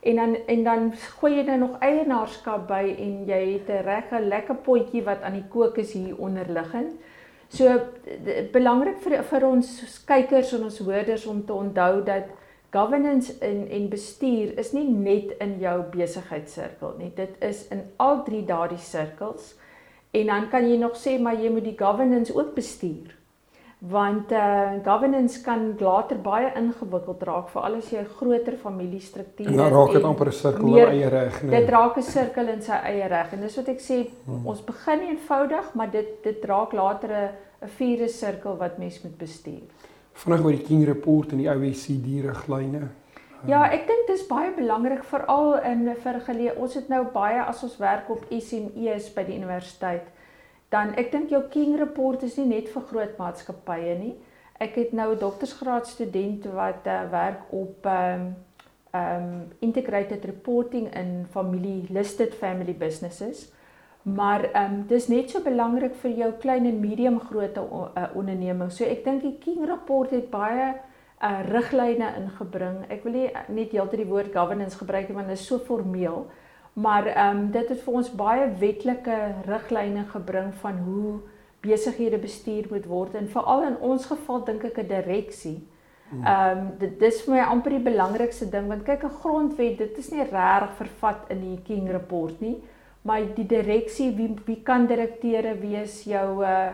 En 0.00 0.16
dan 0.16 0.36
en 0.46 0.64
dan 0.64 0.92
gooi 1.18 1.34
jy 1.36 1.44
dan 1.44 1.58
nog 1.58 1.78
eienaarskap 1.78 2.68
by 2.68 2.84
en 2.98 3.24
jy 3.28 3.40
het 3.52 3.68
'n 3.68 3.84
regte 3.84 4.20
lekker 4.20 4.54
potjie 4.54 5.02
wat 5.04 5.22
aan 5.22 5.32
die 5.32 5.48
kook 5.48 5.76
is 5.76 5.92
hier 5.92 6.16
onderliggend. 6.16 6.92
So 7.48 7.80
belangrik 8.52 8.98
vir 8.98 9.22
vir 9.22 9.46
ons 9.46 10.02
kykers 10.06 10.52
en 10.52 10.62
ons 10.62 10.78
hoorders 10.78 11.26
om 11.26 11.44
te 11.44 11.52
onthou 11.52 12.04
dat 12.04 12.24
governance 12.70 13.38
en 13.38 13.68
en 13.68 13.88
bestuur 13.88 14.58
is 14.58 14.72
nie 14.72 14.88
net 14.88 15.36
in 15.38 15.58
jou 15.58 15.82
besigheidssirkel 15.90 16.94
nie. 16.98 17.12
Dit 17.14 17.36
is 17.40 17.68
in 17.68 17.82
al 17.96 18.22
drie 18.24 18.44
daardie 18.44 18.78
sirkels. 18.78 19.54
En 20.10 20.26
dan 20.26 20.48
kan 20.50 20.68
jy 20.68 20.76
nog 20.76 20.96
sê 20.98 21.18
maar 21.20 21.34
jy 21.34 21.50
moet 21.50 21.64
die 21.64 21.78
governance 21.78 22.34
ook 22.34 22.54
bestuur 22.54 23.16
want 23.80 24.32
uh 24.32 24.72
governance 24.84 25.40
kan 25.40 25.74
later 25.78 26.18
baie 26.20 26.52
ingewikkeld 26.56 27.22
raak 27.22 27.48
veral 27.48 27.76
as 27.76 27.90
jy 27.90 28.00
'n 28.00 28.10
groter 28.16 28.56
familiestruktuur 28.56 29.46
het. 29.46 29.56
En 29.56 29.62
dan 29.62 29.72
raak 29.72 29.92
dit 29.92 30.02
amper 30.02 30.26
'n 30.26 30.32
sirkel 30.32 30.76
in 30.76 30.88
eie 30.88 31.08
reg, 31.08 31.42
nee. 31.42 31.60
Dit 31.60 31.68
raak 31.68 31.96
'n 31.96 32.02
sirkel 32.02 32.48
in 32.48 32.62
sy 32.62 32.72
eie 32.72 33.06
reg 33.08 33.32
en 33.32 33.40
dis 33.40 33.56
wat 33.56 33.68
ek 33.68 33.80
sê, 33.80 34.10
hmm. 34.24 34.46
ons 34.46 34.64
begin 34.64 35.00
eenvoudig, 35.00 35.74
maar 35.74 35.90
dit 35.90 36.22
dit 36.22 36.44
raak 36.44 36.72
later 36.72 37.08
'n 37.08 37.30
'n 37.64 37.68
vierde 37.68 38.08
sirkel 38.08 38.56
wat 38.56 38.78
mens 38.78 39.02
moet 39.02 39.18
bestuur. 39.18 39.64
Vanaand 40.20 40.44
oor 40.44 40.56
die 40.56 40.66
King 40.66 40.84
report 40.84 41.32
en 41.32 41.38
die 41.38 41.48
OECD 41.48 42.20
riglyne. 42.26 42.88
Ja, 43.48 43.64
ek 43.72 43.86
dink 43.88 44.06
dis 44.06 44.26
baie 44.28 44.50
belangrik 44.52 45.04
veral 45.08 45.54
in 45.64 45.86
vir 45.96 46.20
geleë 46.26 46.58
ons 46.60 46.74
het 46.76 46.90
nou 46.92 47.06
baie 47.14 47.40
as 47.40 47.62
ons 47.64 47.78
werk 47.80 48.10
op 48.12 48.26
SME's 48.28 49.08
by 49.14 49.24
die 49.24 49.38
universiteit 49.40 50.10
dan 50.70 50.94
ek 50.98 51.10
dink 51.12 51.32
jou 51.34 51.42
King 51.50 51.76
report 51.80 52.22
is 52.26 52.36
nie 52.38 52.48
net 52.50 52.70
vir 52.70 52.84
groot 52.90 53.16
maatskappye 53.18 53.96
nie. 53.98 54.14
Ek 54.60 54.76
het 54.78 54.92
nou 54.92 55.12
'n 55.14 55.18
doktorsgraad 55.18 55.86
student 55.86 56.46
wat 56.54 56.86
uh, 56.86 57.10
werk 57.10 57.52
op 57.52 57.86
ehm 57.86 58.20
um, 58.20 58.34
ehm 58.92 59.22
um, 59.22 59.48
integrated 59.60 60.24
reporting 60.24 60.94
in 60.94 61.26
familie 61.30 61.86
listed 61.90 62.34
family 62.34 62.74
businesses. 62.74 63.52
Maar 64.02 64.44
ehm 64.52 64.74
um, 64.74 64.84
dis 64.88 65.08
net 65.08 65.30
so 65.30 65.42
belangrik 65.44 65.94
vir 65.94 66.10
jou 66.10 66.32
klein 66.40 66.66
en 66.66 66.80
medium 66.80 67.20
groot 67.20 67.56
uh, 67.56 68.04
ondernemings. 68.14 68.76
So 68.76 68.84
ek 68.84 69.04
dink 69.04 69.22
die 69.22 69.36
King 69.38 69.66
report 69.68 70.10
het 70.10 70.30
baie 70.30 70.74
uh 71.20 71.40
riglyne 71.52 72.14
ingebring. 72.16 72.78
Ek 72.88 73.02
wil 73.04 73.12
nie 73.12 73.26
net 73.48 73.74
heeltyd 73.76 74.00
die 74.00 74.08
woord 74.08 74.32
governance 74.32 74.78
gebruik 74.80 75.08
nie 75.08 75.16
want 75.18 75.28
dit 75.28 75.36
is 75.36 75.46
so 75.46 75.58
formeel. 75.58 76.24
Maar 76.72 77.06
ehm 77.06 77.36
um, 77.36 77.50
dit 77.50 77.68
het 77.68 77.82
vir 77.84 77.94
ons 77.94 78.14
baie 78.16 78.48
wetlike 78.58 79.18
riglyne 79.46 80.06
gebring 80.14 80.54
van 80.62 80.80
hoe 80.86 81.20
besighede 81.60 82.18
bestuur 82.18 82.70
moet 82.70 82.86
word 82.88 83.14
en 83.14 83.28
veral 83.28 83.66
in 83.68 83.76
ons 83.84 84.06
geval 84.06 84.44
dink 84.44 84.64
ek 84.64 84.78
'n 84.78 84.88
direksie. 84.88 85.58
Hmm. 86.10 86.24
Ehm 86.24 86.58
um, 86.58 86.72
dit 86.78 86.98
dis 86.98 87.22
vir 87.22 87.34
my 87.34 87.40
amper 87.40 87.70
die 87.70 87.88
belangrikste 87.90 88.50
ding 88.50 88.68
want 88.68 88.84
kyk 88.84 89.04
'n 89.04 89.18
grondwet 89.20 89.78
dit 89.78 89.98
is 89.98 90.10
nie 90.10 90.24
regtig 90.24 90.72
vervat 90.76 91.28
in 91.28 91.40
die 91.40 91.60
King 91.64 91.90
report 91.90 92.40
nie, 92.40 92.62
maar 93.02 93.24
die 93.34 93.46
direksie 93.46 94.10
wie 94.16 94.30
wie 94.46 94.62
kan 94.62 94.86
direkteure 94.86 95.54
wees 95.60 96.04
jou 96.04 96.44
uh 96.44 96.70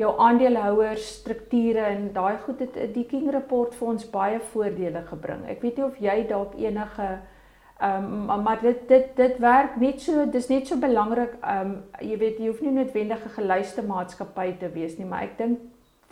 jou 0.00 0.08
aandeelhouers 0.18 1.04
strukture 1.18 1.82
en 1.84 2.12
daai 2.12 2.38
goed 2.44 2.60
het 2.64 2.94
die 2.94 3.04
King 3.04 3.28
report 3.30 3.74
vir 3.74 3.88
ons 3.88 4.06
baie 4.10 4.38
voordele 4.52 5.02
gebring. 5.06 5.44
Ek 5.46 5.60
weet 5.62 5.76
nie 5.76 5.84
of 5.84 5.98
jy 6.00 6.16
dalk 6.26 6.56
enige 6.58 7.08
Ehm 7.82 8.30
um, 8.30 8.42
maar 8.42 8.60
dit 8.60 8.88
dit 8.88 9.06
dit 9.16 9.38
werk 9.38 9.76
net 9.76 10.00
so 10.00 10.30
dis 10.30 10.46
net 10.48 10.66
so 10.66 10.76
belangrik 10.78 11.32
ehm 11.40 11.70
um, 11.70 11.72
jy 11.98 12.18
weet 12.18 12.36
jy 12.38 12.50
hoef 12.50 12.60
nie 12.62 12.74
noodwendig 12.76 13.24
'n 13.24 13.34
geluiste 13.36 13.82
maatskappy 13.82 14.52
te 14.58 14.68
wees 14.70 14.98
nie 14.98 15.06
maar 15.06 15.22
ek 15.22 15.38
dink 15.38 15.58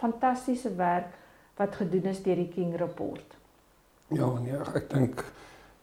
fantastiese 0.03 0.75
werk 0.75 1.13
wat 1.57 1.75
gedoen 1.75 2.11
is 2.11 2.23
deur 2.23 2.37
die 2.37 2.49
King 2.49 2.75
report. 2.77 3.37
Ja 4.09 4.33
nee 4.43 4.59
ek 4.75 4.91
dink 4.91 5.25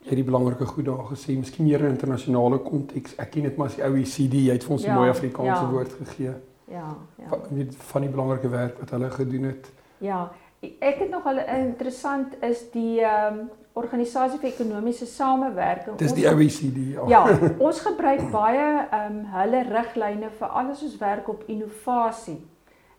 jy 0.08 0.16
het 0.16 0.24
die 0.24 0.32
belangrike 0.32 0.66
goed 0.66 0.86
daar 0.88 1.06
gesê 1.12 1.36
miskien 1.36 1.68
meer 1.68 1.84
in 1.84 1.94
internasionale 1.96 2.62
konteks 2.64 3.16
ek 3.20 3.32
ken 3.36 3.48
dit 3.50 3.58
maar 3.60 3.68
as 3.68 3.76
die 3.76 3.84
OECD 3.84 4.40
jy 4.48 4.56
het 4.56 4.64
vir 4.64 4.76
ons 4.78 4.84
'n 4.84 4.88
ja, 4.88 4.96
mooi 4.96 5.10
Afrikaanse 5.10 5.64
ja. 5.64 5.72
woord 5.72 5.94
gegee. 6.02 6.34
Ja 6.72 6.88
ja. 7.20 7.30
Van, 7.30 7.72
van 7.92 8.02
die 8.02 8.10
belangrike 8.10 8.50
werk 8.50 8.80
wat 8.80 8.90
hulle 8.90 9.10
gedoen 9.10 9.44
het. 9.52 9.72
Ja 10.00 10.30
ek 10.62 11.00
het 11.04 11.10
nog 11.10 11.26
al 11.26 11.40
interessant 11.40 12.36
is 12.42 12.70
die 12.72 13.02
ehm 13.02 13.40
um, 13.40 13.48
organisasie 13.78 14.40
vir 14.42 14.50
ekonomiese 14.50 15.06
samewerking. 15.06 15.98
Dis 16.02 16.16
die 16.18 16.26
OECD. 16.26 16.78
Ja. 16.96 17.04
ja, 17.08 17.40
ons 17.68 17.80
gebruik 17.86 18.24
baie 18.34 18.66
ehm 18.90 19.20
um, 19.20 19.26
hulle 19.36 19.64
riglyne 19.70 20.32
vir 20.40 20.48
alles 20.48 20.82
ons 20.84 20.98
werk 20.98 21.30
op 21.30 21.44
innovasie 21.48 22.40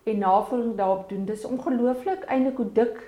en 0.04 0.18
navorsing 0.18 0.76
daarop 0.76 1.08
doen. 1.08 1.24
Dis 1.24 1.44
ongelooflik 1.44 2.24
eintlik 2.28 2.56
hoe 2.56 2.72
dik 2.72 3.02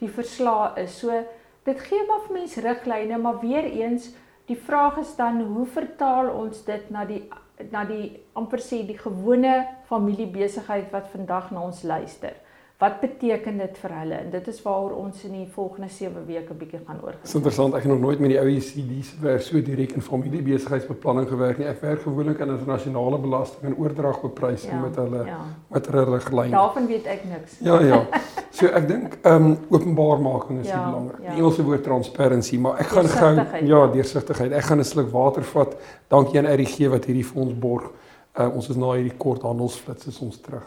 die 0.00 0.08
verslae 0.08 0.72
is. 0.82 0.98
So 0.98 1.20
dit 1.64 1.80
gee 1.80 2.06
maar 2.08 2.24
vir 2.26 2.38
mense 2.40 2.60
riglyne, 2.60 3.18
maar 3.18 3.40
weer 3.40 3.64
eens 3.64 4.10
die 4.46 4.58
vraag 4.58 4.98
is 5.02 5.14
dan 5.16 5.40
hoe 5.42 5.66
vertaal 5.66 6.30
ons 6.34 6.64
dit 6.66 6.90
na 6.90 7.04
die 7.08 7.22
na 7.70 7.84
die 7.86 8.16
amper 8.34 8.58
sê 8.58 8.80
die 8.86 8.98
gewone 8.98 9.52
familiebesigheid 9.86 10.88
wat 10.90 11.10
vandag 11.12 11.52
na 11.52 11.62
ons 11.62 11.82
luister 11.86 12.34
wat 12.82 12.98
beteken 13.00 13.60
dit 13.62 13.76
vir 13.78 13.92
hulle 13.94 14.16
en 14.24 14.30
dit 14.32 14.48
is 14.50 14.56
waaroor 14.64 14.94
ons 14.98 15.20
in 15.28 15.34
die 15.36 15.44
volgende 15.54 15.88
7 15.92 16.24
weke 16.26 16.54
bietjie 16.58 16.80
gaan 16.82 16.98
oor. 17.04 17.14
Dis 17.22 17.34
interessant, 17.38 17.76
ek 17.78 17.84
het 17.86 17.92
nog 17.92 18.00
nooit 18.02 18.22
met 18.22 18.32
die 18.32 18.40
OECD 18.40 19.04
se 19.06 19.20
werk 19.22 19.44
so 19.46 19.62
direk 19.62 19.94
in 19.98 20.02
familiebesigheidsbeplanning 20.02 21.28
gewerk 21.30 21.60
nie. 21.62 21.68
Ek 21.70 21.78
werk 21.84 22.02
gewoonlik 22.02 22.42
in 22.42 22.54
internasionale 22.56 23.20
belasting 23.22 23.70
en 23.70 23.78
oordragbeprysing 23.78 24.74
ja, 24.74 24.80
met 24.82 24.98
hulle 24.98 25.22
ja. 25.28 25.38
met 25.76 25.92
hulle 25.92 26.04
riglyne. 26.10 26.56
Daarvan 26.56 26.90
weet 26.90 27.08
ek 27.14 27.24
niks. 27.30 27.56
Ja 27.62 27.78
ja. 27.86 28.02
So 28.50 28.68
ek 28.68 28.90
dink 28.90 29.16
ehm 29.22 29.52
um, 29.52 29.56
openbaarmaking 29.70 30.60
is 30.64 30.68
ja, 30.72 30.82
belangrik. 30.90 31.22
Ja. 31.22 31.30
Die 31.30 31.38
Engelse 31.40 31.64
woord 31.70 31.86
transparency, 31.86 32.58
maar 32.60 32.82
ek 32.82 32.90
gaan 32.96 33.08
gou 33.14 33.32
ja, 33.70 33.86
deursigtigheid. 33.94 34.58
Ek 34.58 34.66
gaan 34.68 34.82
'n 34.82 34.90
sluk 34.90 35.10
water 35.14 35.46
vat. 35.54 35.78
Dankie 36.10 36.42
aan 36.42 36.50
RGG 36.50 36.90
wat 36.92 37.06
hierdie 37.06 37.26
vir 37.30 37.42
ons 37.46 37.54
borg. 37.54 37.90
Uh, 38.32 38.48
ons 38.48 38.68
is 38.68 38.76
na 38.76 38.94
hierdie 38.96 39.16
kort 39.16 39.42
handelsflits 39.46 40.08
is 40.10 40.18
ons 40.24 40.40
terug. 40.40 40.66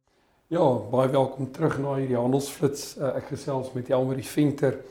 Ja, 0.51 0.65
baie 0.91 1.07
welkom 1.07 1.47
terug 1.55 1.77
na 1.79 1.93
hierdie 1.95 2.17
handelsflits. 2.19 2.97
Uh, 2.97 3.13
ek 3.15 3.29
gesels 3.31 3.69
met 3.71 3.87
Elmarie 3.87 4.25
Venter 4.27 4.81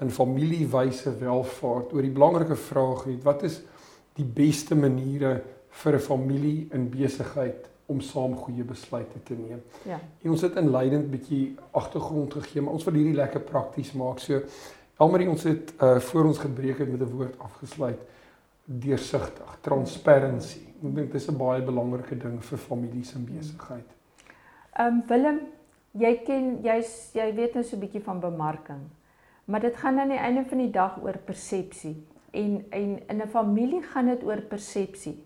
in 0.00 0.08
familiewyse 0.08 1.10
welvaart 1.20 1.90
oor 1.92 2.06
die 2.06 2.12
belangrike 2.14 2.56
vraag 2.56 3.02
het 3.10 3.18
wat 3.26 3.42
is 3.44 3.58
die 4.16 4.24
beste 4.24 4.72
maniere 4.72 5.34
vir 5.82 5.98
'n 5.98 6.00
familie 6.00 6.68
in 6.72 6.86
besigheid 6.88 7.68
om 7.84 8.00
saam 8.00 8.32
goeie 8.46 8.64
besluite 8.64 9.20
te 9.28 9.36
neem. 9.36 9.60
Ja. 9.84 9.98
En 10.22 10.30
ons 10.30 10.40
het 10.40 10.56
inleidend 10.56 11.10
bietjie 11.10 11.54
agtergrond 11.72 12.32
gegee, 12.32 12.62
maar 12.62 12.72
ons 12.72 12.84
wil 12.84 12.96
hierdie 12.96 13.20
lekker 13.20 13.40
prakties 13.40 13.92
maak. 13.92 14.18
So 14.24 14.40
Elmarie, 14.96 15.28
ons 15.28 15.42
het 15.42 15.74
uh 15.82 15.98
voor 16.00 16.24
ons 16.24 16.38
gebreek 16.38 16.78
het 16.78 16.88
met 16.88 17.02
'n 17.02 17.12
woord 17.12 17.38
afgesluit 17.38 18.00
deursigtig, 18.64 19.58
transparency. 19.60 20.64
Ek 20.80 20.94
dink 20.94 21.12
dit 21.12 21.20
is 21.20 21.28
'n 21.28 21.36
baie 21.36 21.60
belangrike 21.62 22.16
ding 22.16 22.40
vir 22.40 22.58
families 22.58 23.12
in 23.14 23.28
besigheid. 23.28 23.92
Ehm 24.74 24.86
um, 24.86 25.02
Willem, 25.06 25.36
jy 25.94 26.10
ken 26.26 26.46
jy's 26.64 27.12
jy 27.14 27.28
weet 27.36 27.54
nou 27.54 27.62
so 27.62 27.76
'n 27.76 27.80
bietjie 27.80 28.02
van 28.02 28.20
bemarking. 28.20 28.80
Maar 29.44 29.60
dit 29.60 29.76
gaan 29.76 30.00
aan 30.00 30.10
die 30.10 30.18
einde 30.18 30.42
van 30.48 30.58
die 30.58 30.70
dag 30.70 30.98
oor 31.02 31.18
persepsie 31.18 31.94
en 32.32 32.64
en 32.70 32.98
in 33.08 33.22
'n 33.22 33.28
familie 33.28 33.82
gaan 33.82 34.06
dit 34.06 34.24
oor 34.24 34.40
persepsie. 34.40 35.22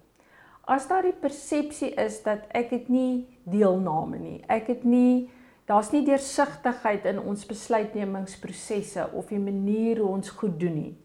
As 0.67 0.88
daar 0.88 1.02
die 1.02 1.17
persepsie 1.21 1.95
is 1.95 2.23
dat 2.23 2.45
ek 2.52 2.71
het 2.71 2.88
nie 2.88 3.26
deelname 3.43 4.19
nie. 4.19 4.43
Ek 4.49 4.67
het 4.67 4.85
nie 4.85 5.31
daar's 5.64 5.90
nie 5.93 6.05
deursigtigheid 6.05 7.05
in 7.05 7.19
ons 7.19 7.47
besluitnemingsprosesse 7.47 9.11
of 9.12 9.28
die 9.28 9.38
manier 9.38 9.99
hoe 9.99 10.09
ons 10.09 10.31
goed 10.31 10.61
doen 10.61 10.75
nie. 10.75 10.97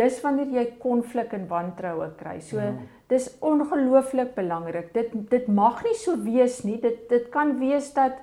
Dis 0.00 0.22
wanneer 0.24 0.48
jy 0.56 0.66
konflik 0.80 1.36
en 1.36 1.46
wantroue 1.50 2.08
kry. 2.16 2.38
So 2.40 2.58
ja 2.62 2.72
dis 3.10 3.26
ongelooflik 3.42 4.34
belangrik. 4.34 4.92
Dit 4.94 5.14
dit 5.30 5.46
mag 5.50 5.82
nie 5.84 5.96
so 5.98 6.16
wees 6.22 6.60
nie. 6.66 6.78
Dit 6.80 7.08
dit 7.10 7.28
kan 7.34 7.56
wees 7.58 7.90
dat 7.96 8.20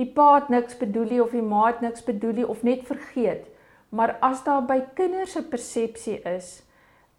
die 0.00 0.08
pa 0.18 0.44
niks 0.52 0.78
bedoel 0.80 1.12
nie 1.12 1.20
of 1.22 1.34
die 1.34 1.44
ma 1.46 1.70
niks 1.80 2.04
bedoel 2.04 2.40
nie 2.40 2.46
of 2.54 2.64
net 2.66 2.82
vergeet. 2.88 3.46
Maar 3.94 4.16
as 4.20 4.42
daar 4.44 4.64
by 4.66 4.80
kinders 4.98 5.36
se 5.36 5.44
persepsie 5.46 6.18
is 6.26 6.62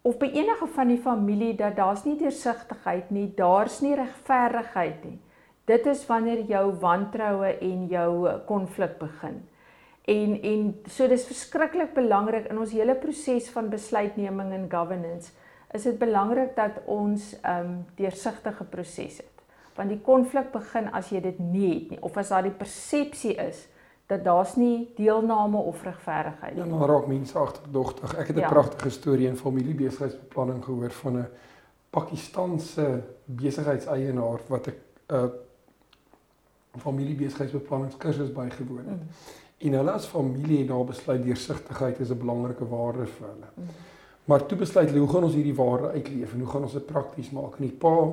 of 0.06 0.18
by 0.20 0.28
enige 0.30 0.68
van 0.76 0.92
die 0.92 1.00
familie 1.00 1.54
dat 1.56 1.76
daar's 1.76 2.04
nie 2.04 2.16
deursigtigheid 2.16 3.10
nie, 3.10 3.26
daar's 3.36 3.80
nie 3.82 3.96
regverdigheid 3.98 5.04
nie. 5.04 5.18
Dit 5.68 5.86
is 5.86 6.04
wanneer 6.08 6.44
jou 6.48 6.70
wantroue 6.80 7.56
en 7.60 7.88
jou 7.88 8.12
konflik 8.46 8.98
begin. 9.00 9.42
En 10.08 10.42
en 10.42 10.68
so 10.88 11.08
dis 11.08 11.26
verskriklik 11.28 11.92
belangrik 11.94 12.48
in 12.48 12.58
ons 12.58 12.72
hele 12.72 12.94
proses 12.96 13.50
van 13.52 13.68
besluitneming 13.68 14.52
en 14.56 14.70
governance 14.72 15.32
is 15.76 15.84
dit 15.84 15.98
belangrik 16.00 16.54
dat 16.56 16.80
ons 16.86 17.34
ehm 17.40 17.66
um, 17.66 17.74
deursigtige 17.94 18.64
proses 18.64 19.18
het. 19.20 19.42
Want 19.76 19.92
die 19.92 20.00
konflik 20.00 20.48
begin 20.52 20.88
as 20.96 21.10
jy 21.12 21.20
dit 21.20 21.38
nie 21.38 21.74
het 21.74 21.90
nie 21.90 21.98
of 22.02 22.16
as 22.16 22.32
daar 22.32 22.46
die 22.46 22.56
persepsie 22.56 23.34
is 23.42 23.66
dat 24.08 24.24
daar's 24.24 24.54
nie 24.56 24.88
deelname 24.96 25.58
of 25.58 25.82
regverdigheid 25.84 26.54
nie. 26.54 26.62
Ja, 26.64 26.68
dan 26.70 26.88
raak 26.88 27.06
mense 27.06 27.38
agterdogtig. 27.38 28.14
Ek 28.16 28.26
het 28.26 28.36
'n 28.36 28.40
ja. 28.40 28.48
pragtige 28.48 28.90
storie 28.90 29.26
in 29.28 29.36
familiebesigheidsbeplanning 29.36 30.64
gehoor 30.64 30.90
van 30.90 31.18
'n 31.18 31.28
Pakistaanse 31.90 33.02
besigheidseienaar 33.24 34.40
wat 34.48 34.66
'n 34.66 34.74
uh, 35.12 35.24
familiebesigheidsbeplanningskursus 36.78 38.32
bygewoon 38.32 38.86
het. 38.86 39.02
Mm. 39.02 39.08
En 39.58 39.72
hulle 39.72 39.90
as 39.90 40.06
familie 40.06 40.58
het 40.58 40.68
daar 40.68 40.84
besluit 40.84 41.22
deursigtigheid 41.22 42.00
is 42.00 42.10
'n 42.10 42.18
belangrike 42.18 42.68
waarde 42.68 43.06
vir 43.06 43.26
hulle. 43.26 43.50
Mm. 43.54 43.64
Maar 44.24 44.46
toe 44.46 44.58
besluit 44.58 44.88
hulle 44.88 45.00
hoe 45.00 45.08
gaan 45.08 45.24
ons 45.24 45.34
hierdie 45.34 45.54
waarde 45.54 45.88
uitleef 45.88 46.32
en 46.32 46.40
hoe 46.40 46.48
gaan 46.48 46.62
ons 46.62 46.72
dit 46.72 46.86
prakties 46.86 47.30
maak? 47.30 47.56
En 47.56 47.64
die 47.64 47.78
pa 47.84 48.12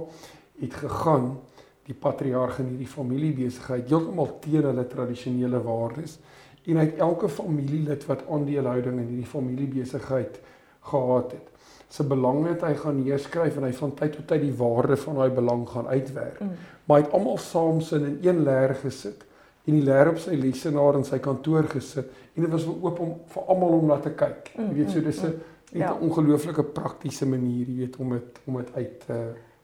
het 0.59 0.73
gegaan 0.73 1.37
die 1.85 1.93
patriarg 1.93 2.59
in 2.59 2.65
hierdie 2.65 2.87
familiebesigheid 2.87 3.89
heeltemal 3.89 4.31
teen 4.39 4.63
hulle 4.63 4.87
tradisionele 4.87 5.61
waardes 5.61 6.19
en 6.65 6.79
het 6.81 6.95
elke 6.97 7.29
familielid 7.29 8.05
wat 8.05 8.23
aandelehouding 8.29 8.99
in 8.99 9.11
hierdie 9.11 9.33
familiebesigheid 9.33 10.39
gehad 10.79 11.31
het 11.31 11.51
se 11.95 12.03
belange 12.03 12.47
het 12.49 12.63
hy 12.65 12.73
gaan 12.79 12.97
neerskryf 13.03 13.59
en 13.59 13.67
hy 13.67 13.73
van 13.77 13.93
tyd 13.99 14.17
tot 14.17 14.27
tyd 14.31 14.41
die 14.47 14.55
waarde 14.57 14.97
van 14.97 15.19
daai 15.19 15.29
belang 15.35 15.67
gaan 15.69 15.87
uitwerk. 15.87 16.39
Mm. 16.41 16.55
Maar 16.85 16.99
hy 16.99 17.05
het 17.05 17.13
almal 17.13 17.37
saam 17.37 17.81
sin 17.81 18.07
in 18.09 18.17
een 18.23 18.41
leer 18.47 18.73
gesit 18.81 19.23
en 19.65 19.73
die 19.73 19.83
leer 19.83 20.09
op 20.09 20.17
sy 20.21 20.35
lesenaar 20.39 20.99
in 20.99 21.07
sy 21.07 21.19
kantoor 21.19 21.69
gesit 21.71 22.11
en 22.35 22.45
dit 22.45 22.51
was 22.51 22.67
oop 22.67 22.99
om 22.99 23.15
vir 23.33 23.49
almal 23.49 23.79
om 23.79 23.87
na 23.87 23.97
te 24.03 24.13
kyk. 24.13 24.53
Jy 24.57 24.73
weet 24.73 24.91
so 24.91 25.01
dis 25.01 25.23
'n 25.23 25.27
mm, 25.27 25.33
mm, 25.71 25.79
ja. 25.79 25.93
'n 25.93 26.01
ongelooflike 26.09 26.63
praktiese 26.63 27.25
manier, 27.25 27.67
jy 27.67 27.77
weet 27.77 27.97
om 27.97 28.09
dit 28.09 28.39
om 28.45 28.57
dit 28.57 28.75
uit 28.75 29.05
uh, 29.09 29.15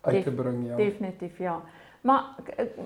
uit 0.01 0.15
Def, 0.15 0.23
te 0.23 0.31
bring, 0.31 0.67
ja. 0.67 0.75
Definitief, 0.75 1.37
ja. 1.37 1.61
Maar 2.01 2.23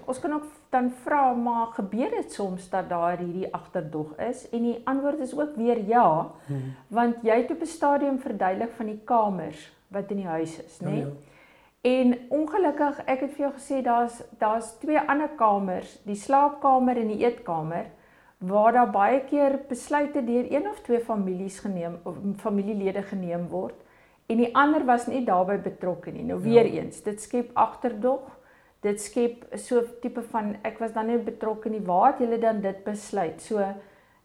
ons 0.05 0.19
kan 0.19 0.33
ook 0.33 0.43
dan 0.69 0.91
vra 1.03 1.33
maar 1.33 1.67
gebeur 1.67 2.09
dit 2.09 2.31
soms 2.33 2.69
dat 2.69 2.89
daar 2.89 3.17
hierdie 3.17 3.53
agterdog 3.53 4.17
is 4.17 4.49
en 4.49 4.61
die 4.61 4.81
antwoord 4.83 5.19
is 5.19 5.37
ook 5.37 5.55
weer 5.55 5.79
ja 5.87 6.31
hmm. 6.45 6.73
want 6.87 7.15
jy 7.21 7.37
het 7.41 7.51
op 7.51 7.61
'n 7.61 7.65
stadium 7.65 8.19
verduidelik 8.19 8.73
van 8.75 8.85
die 8.85 8.99
kamers 9.03 9.71
wat 9.87 10.11
in 10.11 10.17
die 10.17 10.27
huis 10.27 10.57
is 10.65 10.79
nê 10.79 10.97
ja, 10.97 11.05
ja. 11.05 11.11
En 11.85 12.15
ongelukkig 12.33 13.03
ek 13.05 13.19
het 13.25 13.33
vir 13.35 13.45
jou 13.45 13.51
gesê 13.53 13.81
daar's 13.85 14.21
daar's 14.41 14.71
twee 14.81 14.99
ander 14.99 15.29
kamers 15.37 15.99
die 16.07 16.17
slaapkamer 16.17 16.97
en 16.97 17.11
die 17.13 17.21
eetkamer 17.25 17.91
waar 18.37 18.73
daar 18.73 18.91
baie 18.91 19.19
keer 19.29 19.59
besluite 19.69 20.23
deur 20.25 20.49
een 20.51 20.69
of 20.69 20.81
twee 20.85 20.99
families 20.99 21.59
geneem 21.59 21.99
of 22.03 22.17
familielede 22.41 23.03
geneem 23.11 23.47
word 23.53 23.77
en 24.27 24.41
die 24.41 24.51
ander 24.57 24.85
was 24.85 25.05
nie 25.07 25.21
daarbey 25.25 25.59
betrokke 25.61 26.11
nie. 26.11 26.23
Nou 26.25 26.39
weer 26.41 26.65
ja. 26.65 26.81
eens 26.81 27.03
dit 27.05 27.21
skep 27.21 27.51
agterdog 27.53 28.33
dit 28.85 29.01
skep 29.01 29.45
so 29.57 29.81
tipe 30.01 30.21
van 30.31 30.55
ek 30.65 30.79
was 30.81 30.93
dan 30.93 31.09
nie 31.09 31.17
betrokke 31.17 31.69
nie. 31.69 31.81
Waar 31.85 32.11
het 32.11 32.21
julle 32.21 32.37
dan 32.41 32.61
dit 32.61 32.83
besluit? 32.85 33.41
So 33.41 33.61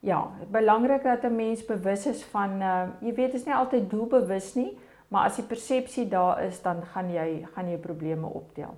ja 0.00 0.20
belangrik 0.48 1.04
dat 1.04 1.24
'n 1.24 1.36
mens 1.36 1.64
bewus 1.64 2.06
is 2.06 2.24
van 2.24 2.62
uh, 2.62 2.88
jy 3.00 3.14
weet 3.14 3.34
is 3.34 3.44
nie 3.44 3.54
altyd 3.54 3.90
doelbewus 3.90 4.54
nie 4.54 4.78
maar 5.10 5.26
as 5.28 5.36
die 5.36 5.46
persepsie 5.46 6.06
daar 6.08 6.42
is 6.46 6.62
dan 6.62 6.82
gaan 6.94 7.10
jy 7.14 7.46
gaan 7.54 7.70
jy 7.70 7.78
probleme 7.82 8.26
optel 8.26 8.76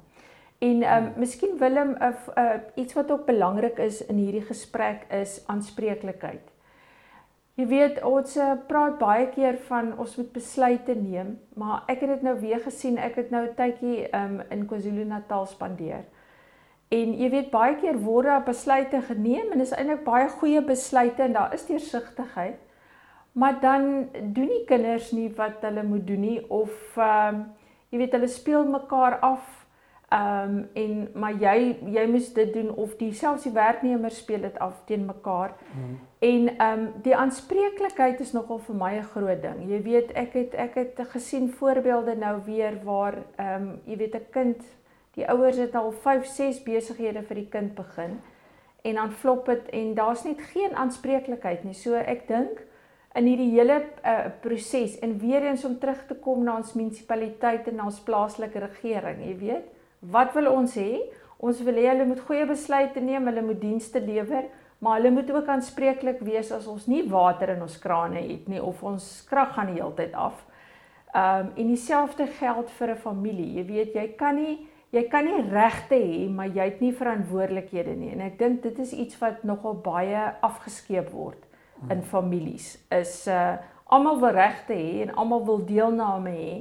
en 0.63 0.83
um, 0.87 1.13
miskien 1.17 1.59
Willem 1.59 1.97
uh, 2.01 2.13
uh, 2.39 2.57
iets 2.75 2.97
wat 2.99 3.11
ook 3.11 3.27
belangrik 3.27 3.79
is 3.79 4.01
in 4.07 4.17
hierdie 4.17 4.47
gesprek 4.49 5.07
is 5.23 5.41
aanspreeklikheid 5.47 6.53
Jy 7.61 7.67
weet 7.69 7.99
ons 8.09 8.33
eh, 8.41 8.55
praat 8.69 8.95
baie 8.97 9.27
keer 9.35 9.59
van 9.67 9.91
ons 10.01 10.15
moet 10.17 10.29
besluite 10.33 10.95
neem, 10.97 11.35
maar 11.61 11.83
ek 11.93 12.01
het 12.01 12.15
dit 12.15 12.23
nou 12.25 12.33
weer 12.41 12.63
gesien. 12.65 12.97
Ek 12.97 13.19
het 13.21 13.31
nou 13.31 13.43
'n 13.45 13.55
tydjie 13.59 14.09
um, 14.17 14.41
in 14.49 14.65
KwaZulu-Natal 14.67 15.45
spandeer. 15.47 16.07
En 16.89 17.13
jy 17.13 17.29
weet 17.31 17.51
baie 17.51 17.77
keer 17.77 17.99
word 18.01 18.27
daar 18.27 18.45
besluite 18.45 19.03
geneem 19.03 19.53
en 19.53 19.59
dit 19.59 19.67
is 19.69 19.77
eintlik 19.77 20.05
baie 20.05 20.29
goeie 20.29 20.63
besluite 20.65 21.23
en 21.23 21.33
daar 21.33 21.53
is 21.55 21.67
deursigtigheid. 21.67 22.57
Maar 23.33 23.61
dan 23.61 24.09
doen 24.13 24.49
die 24.49 24.65
kinders 24.69 25.11
nie 25.11 25.31
wat 25.37 25.65
hulle 25.65 25.83
moet 25.83 26.07
doen 26.07 26.21
nie 26.21 26.51
of 26.51 26.97
ehm 26.97 27.35
um, 27.35 27.45
jy 27.93 27.99
weet 27.99 28.15
hulle 28.17 28.29
speel 28.29 28.65
mekaar 28.65 29.19
af 29.21 29.63
Ehm 30.13 30.57
um, 30.57 30.69
en 30.73 31.09
maar 31.15 31.33
jy 31.41 31.77
jy 31.95 32.03
moes 32.11 32.33
dit 32.37 32.51
doen 32.53 32.69
of 32.75 32.97
die 33.01 33.13
selfs 33.17 33.47
die 33.47 33.53
werknemers 33.53 34.19
speel 34.21 34.43
dit 34.45 34.59
af 34.61 34.83
teen 34.85 35.07
mekaar. 35.09 35.55
Mm. 35.73 35.95
En 36.19 36.49
ehm 36.57 36.81
um, 36.81 36.91
die 37.03 37.17
aanspreeklikheid 37.17 38.21
is 38.21 38.33
nogal 38.37 38.61
vir 38.67 38.77
my 38.77 38.91
'n 38.99 39.09
groot 39.15 39.41
ding. 39.43 39.63
Jy 39.71 39.81
weet 39.83 40.13
ek 40.13 40.33
het 40.33 40.55
ek 40.55 40.75
het 40.75 41.01
gesien 41.15 41.49
voorbeelde 41.51 42.17
nou 42.17 42.41
weer 42.45 42.77
waar 42.85 43.17
ehm 43.37 43.63
um, 43.63 43.81
jy 43.85 43.97
weet 43.97 44.15
'n 44.15 44.27
kind 44.31 44.61
die 45.15 45.29
ouers 45.29 45.57
het 45.57 45.75
al 45.75 45.93
5, 45.93 46.27
6 46.27 46.63
besighede 46.63 47.23
vir 47.23 47.37
die 47.37 47.49
kind 47.49 47.75
begin 47.75 48.21
en 48.83 48.95
dan 48.95 49.11
flop 49.11 49.47
dit 49.47 49.69
en 49.69 49.95
daar's 49.95 50.25
net 50.25 50.41
geen 50.41 50.75
aanspreeklikheid 50.75 51.65
nie. 51.65 51.75
So 51.75 51.95
ek 51.95 52.29
dink 52.29 52.61
in 53.15 53.27
hierdie 53.27 53.51
hele 53.53 53.83
uh, 54.05 54.31
proses 54.41 54.99
en 54.99 55.19
weer 55.19 55.43
eens 55.43 55.65
om 55.65 55.79
terug 55.79 56.07
te 56.07 56.15
kom 56.15 56.45
na 56.45 56.57
ons 56.57 56.73
munisipaliteit 56.75 57.69
en 57.69 57.85
ons 57.85 58.01
plaaslike 58.01 58.59
regering, 58.59 59.21
jy 59.27 59.37
weet 59.37 59.71
Wat 60.03 60.33
wil 60.35 60.49
ons 60.51 60.75
hê? 60.75 60.99
Ons 61.43 61.61
wil 61.63 61.79
hê 61.79 61.87
hulle 61.93 62.09
moet 62.09 62.23
goeie 62.27 62.47
besluite 62.47 63.01
neem, 63.03 63.29
hulle 63.31 63.45
moet 63.47 63.61
dienste 63.63 64.01
lewer, 64.03 64.49
maar 64.83 64.99
hulle 64.99 65.13
moet 65.15 65.31
ook 65.31 65.51
aanspreeklik 65.55 66.23
wees 66.27 66.51
as 66.55 66.67
ons 66.71 66.89
nie 66.91 67.05
water 67.11 67.53
in 67.55 67.63
ons 67.63 67.79
krane 67.79 68.19
het 68.19 68.49
nie 68.51 68.63
of 68.63 68.83
ons 68.83 69.07
krag 69.31 69.55
gaan 69.55 69.71
die 69.71 69.79
hele 69.79 69.95
tyd 69.99 70.17
af. 70.19 70.43
Ehm 71.13 71.47
um, 71.47 71.53
en 71.61 71.71
dieselfde 71.71 72.27
geld 72.39 72.71
vir 72.79 72.91
'n 72.91 72.97
familie. 72.97 73.55
Jy 73.59 73.65
weet, 73.67 73.95
jy 73.95 74.09
kan 74.19 74.35
nie 74.37 74.67
jy 74.91 75.03
kan 75.09 75.25
nie 75.25 75.43
regte 75.51 75.95
hê, 75.95 76.29
maar 76.29 76.47
jy 76.47 76.65
het 76.65 76.81
nie 76.81 76.93
verantwoordelikhede 76.93 77.95
nie. 77.97 78.13
En 78.13 78.21
ek 78.21 78.39
dink 78.39 78.63
dit 78.63 78.79
is 78.79 78.93
iets 78.93 79.19
wat 79.19 79.45
nogal 79.45 79.75
baie 79.75 80.33
afgeskeep 80.41 81.11
word 81.11 81.39
in 81.91 82.03
families. 82.03 82.79
Is 82.91 83.27
uh 83.27 83.57
almal 83.93 84.21
wil 84.21 84.33
regte 84.33 84.73
hê 84.73 85.03
en 85.05 85.15
almal 85.21 85.45
wil 85.45 85.65
deelname 85.69 86.31
hê. 86.31 86.53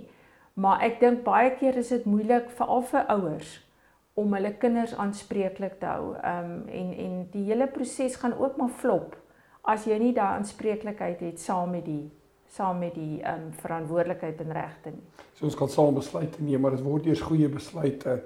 Maar 0.53 0.81
ek 0.83 0.99
dink 0.99 1.21
baie 1.23 1.53
keer 1.55 1.77
is 1.79 1.93
dit 1.93 2.05
moeilik 2.05 2.49
veral 2.57 2.81
vir 2.89 3.05
ouers 3.13 3.51
om 4.19 4.33
hulle 4.35 4.51
kinders 4.59 4.93
aanspreeklik 4.99 5.77
te 5.79 5.87
hou. 5.87 6.15
Um, 6.19 6.67
en 6.67 6.89
en 7.05 7.13
die 7.31 7.45
hele 7.47 7.67
proses 7.71 8.17
gaan 8.19 8.35
ook 8.37 8.57
maar 8.59 8.73
flop 8.81 9.15
as 9.61 9.85
jy 9.85 9.97
nie 10.01 10.13
daai 10.13 10.39
aanspreeklikheid 10.39 11.21
het 11.21 11.39
saam 11.39 11.71
met 11.77 11.85
die 11.85 12.09
saam 12.51 12.81
met 12.83 12.95
die 12.97 13.21
um, 13.23 13.47
verantwoordelikheid 13.61 14.41
en 14.43 14.51
regte 14.51 14.91
nie. 14.91 15.05
So 15.37 15.47
ons 15.47 15.55
kan 15.55 15.69
saam 15.71 15.95
besluite 15.95 16.43
neem, 16.43 16.59
maar 16.59 16.75
dit 16.75 16.83
word 16.83 17.07
eers 17.07 17.23
goeie 17.23 17.47
besluite 17.47 18.17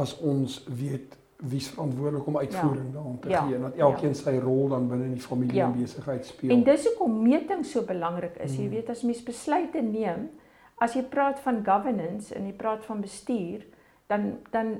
as 0.00 0.14
ons 0.24 0.62
weet 0.80 1.12
wie's 1.36 1.68
verantwoordelik 1.68 2.26
om 2.26 2.38
uitvoering 2.38 2.86
ja. 2.86 2.92
daaraan 2.92 3.18
te 3.18 3.28
ja. 3.28 3.42
gee 3.42 3.54
en 3.54 3.60
dat 3.60 3.74
elkeen 3.74 4.08
ja. 4.08 4.14
sy 4.14 4.38
rol 4.38 4.68
dan 4.68 4.88
binne 4.88 5.12
die 5.12 5.20
familie 5.20 5.54
ja. 5.54 5.66
en 5.66 5.78
besigheid 5.80 6.26
speel. 6.26 6.50
En 6.50 6.62
dis 6.64 6.86
hoekom 6.86 7.22
meting 7.22 7.64
so 7.66 7.84
belangrik 7.84 8.36
is. 8.36 8.54
Hmm. 8.54 8.62
Jy 8.62 8.68
weet 8.70 8.90
as 8.90 9.02
mens 9.02 9.22
besluite 9.22 9.82
neem, 9.82 10.28
as 10.80 10.96
jy 10.96 11.02
praat 11.08 11.40
van 11.44 11.60
governance 11.64 12.34
en 12.34 12.46
jy 12.48 12.54
praat 12.56 12.84
van 12.84 13.00
bestuur, 13.00 13.66
dan 14.06 14.38
dan 14.50 14.76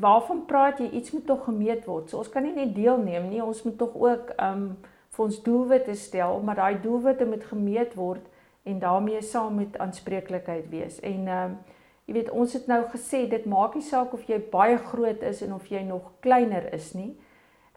waarvan 0.00 0.44
praat 0.44 0.78
jy 0.78 0.90
iets 0.90 1.10
moet 1.10 1.26
tog 1.26 1.44
gemeet 1.44 1.84
word. 1.86 2.10
So 2.10 2.18
ons 2.18 2.28
kan 2.28 2.44
nie 2.44 2.54
net 2.54 2.74
deelneem 2.74 3.28
nie, 3.30 3.42
ons 3.44 3.62
moet 3.64 3.78
tog 3.78 3.94
ook 3.94 4.34
um 4.42 4.68
vir 5.16 5.24
ons 5.24 5.42
doelwitte 5.42 5.94
stel, 5.96 6.42
maar 6.44 6.58
daai 6.58 6.80
doelwitte 6.82 7.24
moet 7.24 7.44
gemeet 7.44 7.94
word 7.96 8.26
en 8.68 8.78
daarmee 8.78 9.22
saam 9.22 9.54
met 9.54 9.78
aanspreeklikheid 9.78 10.68
wees. 10.68 11.00
En 11.00 11.28
um 11.28 11.56
jy 12.06 12.14
weet 12.14 12.30
ons 12.30 12.52
het 12.52 12.66
nou 12.70 12.82
gesê 12.92 13.26
dit 13.30 13.46
maak 13.46 13.74
nie 13.74 13.86
saak 13.86 14.12
of 14.14 14.26
jy 14.30 14.38
baie 14.50 14.78
groot 14.78 15.22
is 15.22 15.42
en 15.42 15.54
of 15.54 15.66
jy 15.70 15.82
nog 15.86 16.12
kleiner 16.20 16.72
is 16.74 16.92
nie 16.94 17.14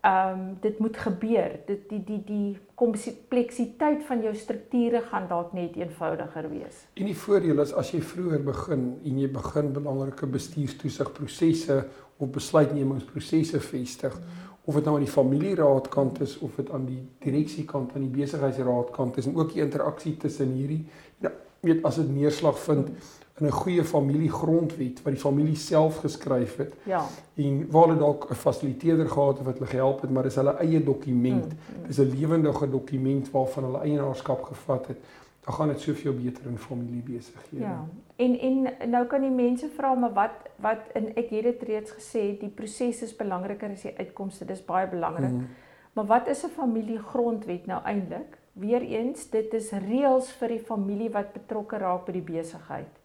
ehm 0.02 0.39
um, 0.39 0.58
dit 0.62 0.80
moet 0.80 0.98
gebeur. 0.98 1.60
Dit 1.65 1.89
die 1.89 2.04
die 2.04 2.22
die 2.24 2.58
kompleksiteit 2.76 4.04
van 4.08 4.22
jou 4.24 4.36
strukture 4.36 5.02
gaan 5.02 5.28
dalk 5.28 5.52
net 5.54 5.76
eenvoudiger 5.76 6.48
wees. 6.50 6.86
En 6.94 7.06
die 7.06 7.18
voordeel 7.18 7.60
is 7.60 7.74
as 7.74 7.92
jy 7.92 8.00
vroeër 8.02 8.46
begin 8.48 8.86
en 9.04 9.20
jy 9.20 9.28
begin 9.32 9.74
belangrike 9.76 10.28
bestuurstoesigprosesse 10.38 11.84
of 12.18 12.32
besluitnemingsprosesse 12.32 13.60
vestig 13.60 14.15
mm. 14.15 14.48
of 14.63 14.80
dit 14.80 14.88
nou 14.88 14.96
aan 14.96 15.08
die 15.08 15.12
familieraad 15.12 15.92
kant 15.92 16.22
is 16.22 16.38
of 16.38 16.56
dit 16.56 16.72
aan 16.72 16.86
die 16.88 17.02
direksiekant 17.26 17.96
aan 17.96 18.08
die 18.08 18.15
besigheidsraad 18.22 18.96
kant 18.96 19.18
is 19.18 19.28
en 19.28 19.36
ook 19.36 19.54
die 19.54 19.63
interaksie 19.63 20.18
tussen 20.18 20.56
hierdie 20.56 20.86
ja, 21.20 21.32
weet 21.60 21.84
as 21.84 22.00
dit 22.00 22.15
neerslag 22.15 22.60
vind 22.60 22.88
mm 22.88 23.18
in 23.39 23.45
'n 23.45 23.52
goeie 23.52 23.84
familiegrondwet 23.84 25.02
wat 25.02 25.13
die 25.13 25.21
familie 25.21 25.56
self 25.56 25.97
geskryf 25.97 26.58
het. 26.58 26.73
Ja. 26.84 27.06
En 27.36 27.67
waar 27.71 27.88
hulle 27.88 27.99
dalk 27.99 28.30
'n 28.30 28.34
fasiliteerder 28.34 29.10
gehad 29.10 29.38
het 29.38 29.45
wat 29.45 29.54
hulle 29.54 29.69
gehelp 29.69 30.02
het, 30.02 30.12
maar 30.12 30.23
dis 30.23 30.36
hulle 30.36 30.58
eie 30.58 30.84
dokument. 30.84 31.45
Mm, 31.45 31.80
mm. 31.80 31.88
Dis 31.88 31.97
'n 31.97 32.13
lewendige 32.19 32.69
dokument 32.69 33.32
waarvan 33.32 33.63
hulle 33.63 33.82
eienaarskap 33.82 34.43
gevat 34.43 34.88
het. 34.88 34.97
Dan 35.43 35.54
gaan 35.54 35.67
dit 35.67 35.80
soveel 35.80 36.13
beter 36.13 36.45
in 36.45 36.58
familiebesighede. 36.58 37.63
Ja. 37.63 37.86
En 38.15 38.39
en 38.39 38.89
nou 38.89 39.06
kan 39.06 39.21
die 39.21 39.30
mense 39.30 39.69
vra 39.75 39.93
maar 39.93 40.13
wat 40.13 40.49
wat 40.56 40.80
en 40.93 41.15
ek 41.15 41.30
het 41.30 41.43
dit 41.43 41.62
reeds 41.62 41.91
gesê, 41.91 42.39
die 42.39 42.52
proses 42.56 43.02
is 43.02 43.15
belangriker 43.15 43.69
as 43.69 43.82
die 43.82 43.97
uitkomste. 43.97 44.45
Dis 44.45 44.65
baie 44.65 44.88
belangrik. 44.88 45.32
Mm. 45.32 45.47
Maar 45.93 46.06
wat 46.06 46.28
is 46.28 46.43
'n 46.43 46.49
familiegrondwet 46.49 47.65
nou 47.65 47.84
eintlik? 47.84 48.38
Weereens, 48.54 49.30
dit 49.30 49.54
is 49.54 49.71
reëls 49.71 50.32
vir 50.32 50.47
die 50.47 50.60
familie 50.60 51.10
wat 51.10 51.34
betrokke 51.34 51.78
raak 51.78 52.06
by 52.06 52.12
die 52.12 52.21
besigheid 52.21 52.98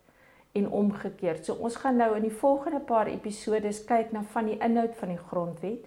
en 0.54 0.70
omgekeerd. 0.70 1.44
So 1.44 1.54
ons 1.54 1.76
gaan 1.82 1.96
nou 1.98 2.12
in 2.16 2.28
die 2.28 2.36
volgende 2.38 2.80
paar 2.80 3.10
episodes 3.10 3.82
kyk 3.84 4.12
na 4.14 4.22
van 4.34 4.46
die 4.52 4.58
inhoud 4.62 4.94
van 5.00 5.10
die 5.10 5.22
grondwet. 5.30 5.86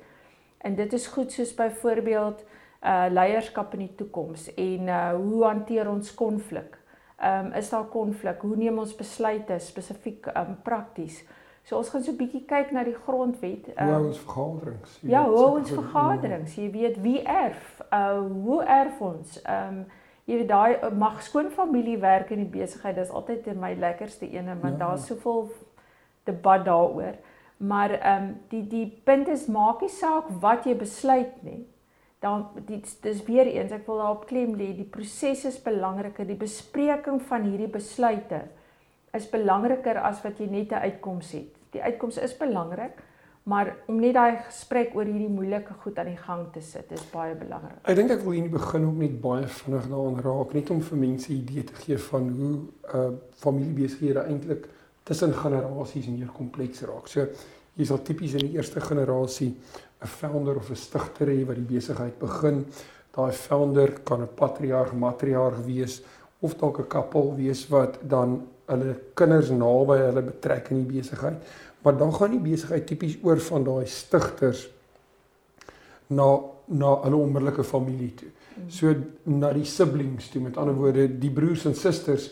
En 0.57 0.75
dit 0.75 0.93
is 0.93 1.07
goed 1.07 1.31
soos 1.31 1.53
byvoorbeeld 1.55 2.43
uh 2.83 3.05
leierskap 3.09 3.73
in 3.73 3.87
die 3.87 3.95
toekoms 3.95 4.51
en 4.53 4.91
uh 4.91 5.13
hoe 5.15 5.43
hanteer 5.45 5.89
ons 5.89 6.13
konflik? 6.13 6.77
Ehm 7.17 7.45
um, 7.45 7.51
is 7.53 7.69
daar 7.69 7.87
konflik? 7.89 8.41
Hoe 8.41 8.55
neem 8.55 8.77
ons 8.77 8.95
besluite 8.95 9.59
spesifiek 9.59 10.27
um 10.35 10.57
prakties? 10.63 11.23
So 11.63 11.77
ons 11.77 11.89
gaan 11.89 12.03
so 12.03 12.11
'n 12.11 12.17
bietjie 12.17 12.45
kyk 12.45 12.71
na 12.71 12.83
die 12.83 12.97
grondwet. 13.05 13.67
Um, 13.75 13.87
hoe 13.87 14.05
ons 14.07 14.19
vergaderings? 14.19 14.99
Ja, 15.01 15.23
hoe 15.29 15.45
ons 15.45 15.71
vergaderings? 15.71 16.55
Jy 16.55 16.71
weet 16.71 17.01
wie 17.01 17.21
erf? 17.23 17.81
Uh 17.91 18.19
hoe 18.43 18.63
erf 18.63 19.01
ons? 19.01 19.41
Ehm 19.41 19.77
um, 19.77 19.85
jy 20.27 20.41
weet 20.41 20.49
daai 20.49 20.75
eh, 20.75 20.91
mag 20.91 21.21
skoon 21.23 21.49
familie 21.53 21.97
werk 22.03 22.33
in 22.35 22.43
die 22.43 22.51
besigheid 22.59 22.99
dis 22.99 23.13
altyd 23.15 23.45
vir 23.47 23.57
my 23.59 23.73
lekkerste 23.79 24.27
ene 24.27 24.57
want 24.61 24.75
ja. 24.77 24.85
daar's 24.85 25.07
soveel 25.07 25.47
debat 26.27 26.65
daaroor. 26.67 27.15
Maar 27.57 27.95
ehm 27.97 28.23
um, 28.23 28.35
die 28.51 28.67
die 28.69 28.85
punt 29.03 29.27
is 29.33 29.47
maak 29.47 29.81
nie 29.81 29.89
saak 29.89 30.29
wat 30.43 30.67
jy 30.67 30.75
besluit 30.77 31.41
nie. 31.43 31.63
Dan 32.21 32.47
dit 32.67 32.85
dis 33.01 33.23
weer 33.25 33.47
eens 33.47 33.71
ek 33.71 33.87
wil 33.87 34.01
daarop 34.03 34.27
klem 34.29 34.55
lê 34.57 34.73
die 34.75 34.89
proses 34.97 35.45
is 35.45 35.59
belangriker. 35.63 36.25
Die 36.25 36.37
bespreking 36.37 37.21
van 37.29 37.47
hierdie 37.47 37.71
besluite 37.71 38.43
is 39.13 39.29
belangriker 39.31 39.97
as 39.97 40.21
wat 40.25 40.39
jy 40.39 40.49
net 40.51 40.71
'n 40.71 40.83
uitkoms 40.91 41.31
het. 41.31 41.55
Die 41.71 41.81
uitkoms 41.81 42.17
is 42.17 42.37
belangrik 42.37 43.01
Maar 43.47 43.69
om 43.87 43.99
net 44.03 44.17
daai 44.17 44.41
gesprek 44.43 44.95
oor 44.97 45.07
hierdie 45.07 45.31
moeilike 45.31 45.75
goed 45.79 45.99
aan 46.01 46.09
die 46.11 46.19
gang 46.19 46.47
te 46.51 46.59
sit 46.61 46.89
is 46.91 47.03
baie 47.13 47.35
belangrik. 47.39 47.77
Ek 47.87 47.95
dink 47.95 48.11
ek 48.11 48.25
wil 48.25 48.35
hier 48.35 48.49
begin 48.51 48.87
ook 48.89 48.97
net 48.99 49.13
baie 49.23 49.45
vinnig 49.59 49.85
daaraan 49.87 50.17
raak, 50.25 50.55
net 50.57 50.71
om 50.75 50.81
vir 50.83 50.99
mense 50.99 51.31
'n 51.31 51.37
idee 51.37 51.63
te 51.63 51.77
gee 51.83 51.97
van 52.09 52.27
hoe 52.39 52.55
uh 52.93 53.11
familiebesighede 53.43 54.25
eintlik 54.27 54.67
tussen 55.07 55.33
generasies 55.33 56.09
meer 56.11 56.27
kompleks 56.27 56.81
raak. 56.81 57.07
So 57.07 57.23
jy 57.77 57.85
sal 57.85 58.01
tipies 58.03 58.33
in 58.33 58.49
die 58.49 58.57
eerste 58.57 58.81
generasie 58.81 59.55
'n 60.01 60.07
founder 60.07 60.57
of 60.57 60.69
'n 60.69 60.75
stigter 60.75 61.27
hê 61.27 61.45
wat 61.47 61.55
die 61.55 61.73
besigheid 61.75 62.19
begin. 62.19 62.65
Daai 63.15 63.31
founder 63.31 63.91
kan 64.03 64.21
'n 64.21 64.35
patriarg, 64.35 64.93
matriarg 64.93 65.63
wees 65.65 66.01
of 66.41 66.57
dalk 66.57 66.79
'n 66.79 66.87
koppel 66.87 67.35
wees 67.35 67.69
wat 67.69 67.97
dan 68.03 68.43
hulle 68.67 68.99
kinders 69.15 69.49
naby 69.49 69.97
hulle 69.97 70.21
betrek 70.21 70.71
in 70.71 70.83
die 70.83 70.99
besigheid. 70.99 71.39
Maar 71.87 71.97
dan 71.97 72.13
gaan 72.13 72.33
die 72.35 72.43
besigheid 72.43 72.83
tipies 72.87 73.15
oor 73.23 73.39
van 73.39 73.63
daai 73.63 73.85
stigters 73.87 74.65
na 76.11 76.25
na 76.67 76.89
hulle 77.05 77.15
onmiddellike 77.15 77.63
familie 77.63 78.09
toe. 78.19 78.27
So 78.67 78.91
na 79.23 79.53
die 79.55 79.63
siblings 79.63 80.27
toe. 80.33 80.41
Met 80.43 80.57
ander 80.59 80.75
woorde, 80.75 81.05
die 81.19 81.31
broers 81.31 81.63
en 81.69 81.75
susters 81.79 82.25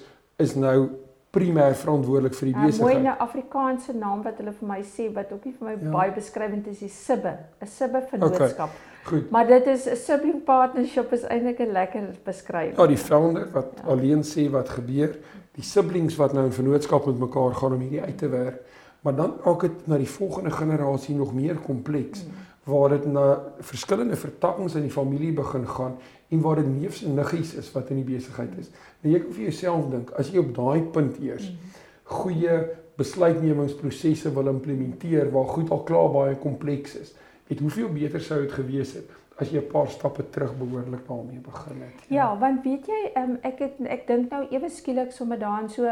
is 0.44 0.58
nou 0.60 0.90
primêr 1.36 1.78
verantwoordelik 1.80 2.36
vir 2.36 2.50
die 2.50 2.56
besigheid. 2.58 2.98
'n 2.98 3.04
Mooi 3.04 3.14
'n 3.14 3.24
Afrikaanse 3.28 3.96
naam 3.96 4.24
wat 4.28 4.44
hulle 4.44 4.52
vir 4.60 4.68
my 4.68 4.82
sê 4.84 5.08
wat 5.14 5.32
ook 5.32 5.46
nie 5.46 5.56
vir 5.60 5.68
my 5.70 5.78
ja. 5.80 5.92
baie 5.92 6.12
beskrywend 6.12 6.68
is, 6.68 6.80
die 6.80 6.92
sibbe, 6.92 7.38
'n 7.62 7.68
sibbe 7.68 8.04
vennootskap. 8.12 8.76
Okay. 8.76 8.94
Goed. 9.06 9.32
Maar 9.32 9.48
dit 9.48 9.68
is 9.68 9.88
'n 9.88 9.96
sibling 9.96 10.44
partnership 10.44 11.14
is 11.14 11.24
eintlik 11.24 11.60
'n 11.60 11.72
lekker 11.72 12.04
beskrywing. 12.24 12.78
Ja, 12.78 12.88
die 12.88 12.98
founder 12.98 13.48
wat 13.52 13.72
ja. 13.76 13.90
alleen 13.92 14.24
sê 14.24 14.50
wat 14.52 14.70
gebeur, 14.70 15.16
die 15.56 15.64
siblings 15.64 16.16
wat 16.16 16.34
nou 16.34 16.46
in 16.46 16.52
vennootskap 16.52 17.06
met 17.06 17.20
mekaar 17.20 17.54
gaan 17.54 17.74
om 17.74 17.80
hierdie 17.80 18.02
uit 18.02 18.18
te 18.18 18.28
werk. 18.28 18.60
Maar 19.06 19.16
dan 19.16 19.36
raak 19.44 19.62
dit 19.62 19.88
na 19.88 20.00
die 20.02 20.10
volgende 20.10 20.52
generasie 20.52 21.16
nog 21.16 21.34
meer 21.34 21.60
kompleks 21.62 22.24
mm. 22.26 22.44
waar 22.66 22.90
dit 22.90 23.04
na 23.06 23.26
verskillende 23.60 24.18
vertakkings 24.18 24.76
in 24.76 24.88
die 24.88 24.94
familie 24.94 25.34
begin 25.38 25.68
gaan 25.70 26.00
en 26.34 26.42
waar 26.42 26.58
dit 26.58 26.72
neefs 26.80 27.04
en 27.06 27.14
niggies 27.14 27.54
is 27.62 27.70
wat 27.76 27.92
in 27.94 28.00
die 28.02 28.08
besigheid 28.08 28.56
is. 28.58 28.72
Nou 29.04 29.14
jy 29.14 29.22
kan 29.22 29.36
vir 29.38 29.44
jouself 29.46 29.92
dink, 29.92 30.10
as 30.18 30.32
jy 30.34 30.42
op 30.42 30.56
daai 30.58 30.90
punt 30.96 31.22
eers 31.22 31.52
mm. 31.52 31.76
goeie 32.16 32.58
besluitnemingsprosesse 32.98 34.34
wil 34.34 34.50
implementeer 34.56 35.30
waar 35.32 35.54
goed 35.54 35.70
al 35.70 35.86
klaar 35.86 36.10
baie 36.16 36.42
kompleks 36.42 36.98
is, 36.98 37.14
het 37.46 37.62
hoeveel 37.62 37.94
beter 37.94 38.26
sou 38.26 38.42
dit 38.42 38.58
gewees 38.58 38.98
het 38.98 39.14
as 39.38 39.52
jy 39.52 39.60
'n 39.62 39.70
paar 39.70 39.88
stappe 39.92 40.24
terug 40.30 40.58
behoorlik 40.58 41.08
daarmee 41.08 41.46
begin 41.46 41.82
het. 41.82 42.08
Ja, 42.08 42.16
ja 42.16 42.38
want 42.38 42.64
weet 42.64 42.88
jy, 42.88 43.02
um, 43.22 43.38
ek 43.42 43.60
het 43.60 43.76
ek 43.86 44.08
dink 44.08 44.32
nou 44.32 44.48
ewe 44.50 44.70
skielik 44.70 45.12
sommer 45.12 45.40
daarin 45.40 45.70
so 45.70 45.84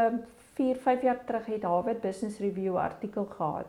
4, 0.54 0.76
5 0.76 1.02
jaar 1.02 1.24
terug 1.24 1.46
het 1.46 1.62
Harvard 1.62 2.00
Business 2.00 2.38
Review 2.38 2.76
artikel 2.76 3.24
gehad. 3.24 3.66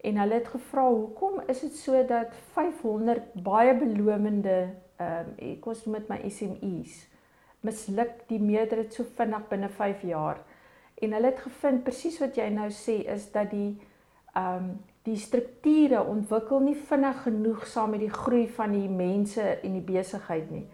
En 0.00 0.16
hulle 0.16 0.34
het 0.34 0.48
gevra, 0.48 0.88
"Hoekom 0.88 1.40
is 1.46 1.60
dit 1.60 1.76
so 1.76 2.06
dat 2.06 2.34
500 2.52 3.32
baie 3.42 3.74
belowende 3.74 4.68
ehm 4.96 5.28
um, 5.28 5.34
ek 5.38 5.64
was 5.64 5.84
met 5.84 6.08
my 6.08 6.28
SMEs 6.28 7.08
misluk 7.60 8.10
die 8.26 8.40
meerderheid 8.40 8.94
so 8.94 9.04
vinnig 9.14 9.48
binne 9.48 9.68
5 9.68 10.02
jaar?" 10.02 10.38
En 10.94 11.12
hulle 11.12 11.26
het 11.26 11.38
gevind 11.38 11.82
presies 11.84 12.18
wat 12.18 12.36
jy 12.36 12.48
nou 12.48 12.70
sê 12.70 13.02
is 13.06 13.30
dat 13.32 13.50
die 13.50 13.80
ehm 14.34 14.56
um, 14.56 14.80
die 15.02 15.16
strukture 15.16 16.04
ontwikkel 16.06 16.60
nie 16.60 16.76
vinnig 16.76 17.22
genoeg 17.22 17.66
saam 17.66 17.90
met 17.90 18.00
die 18.00 18.12
groei 18.12 18.48
van 18.48 18.70
die 18.70 18.88
mense 18.88 19.42
en 19.42 19.72
die 19.72 19.86
besigheid 19.94 20.50
nie. 20.50 20.66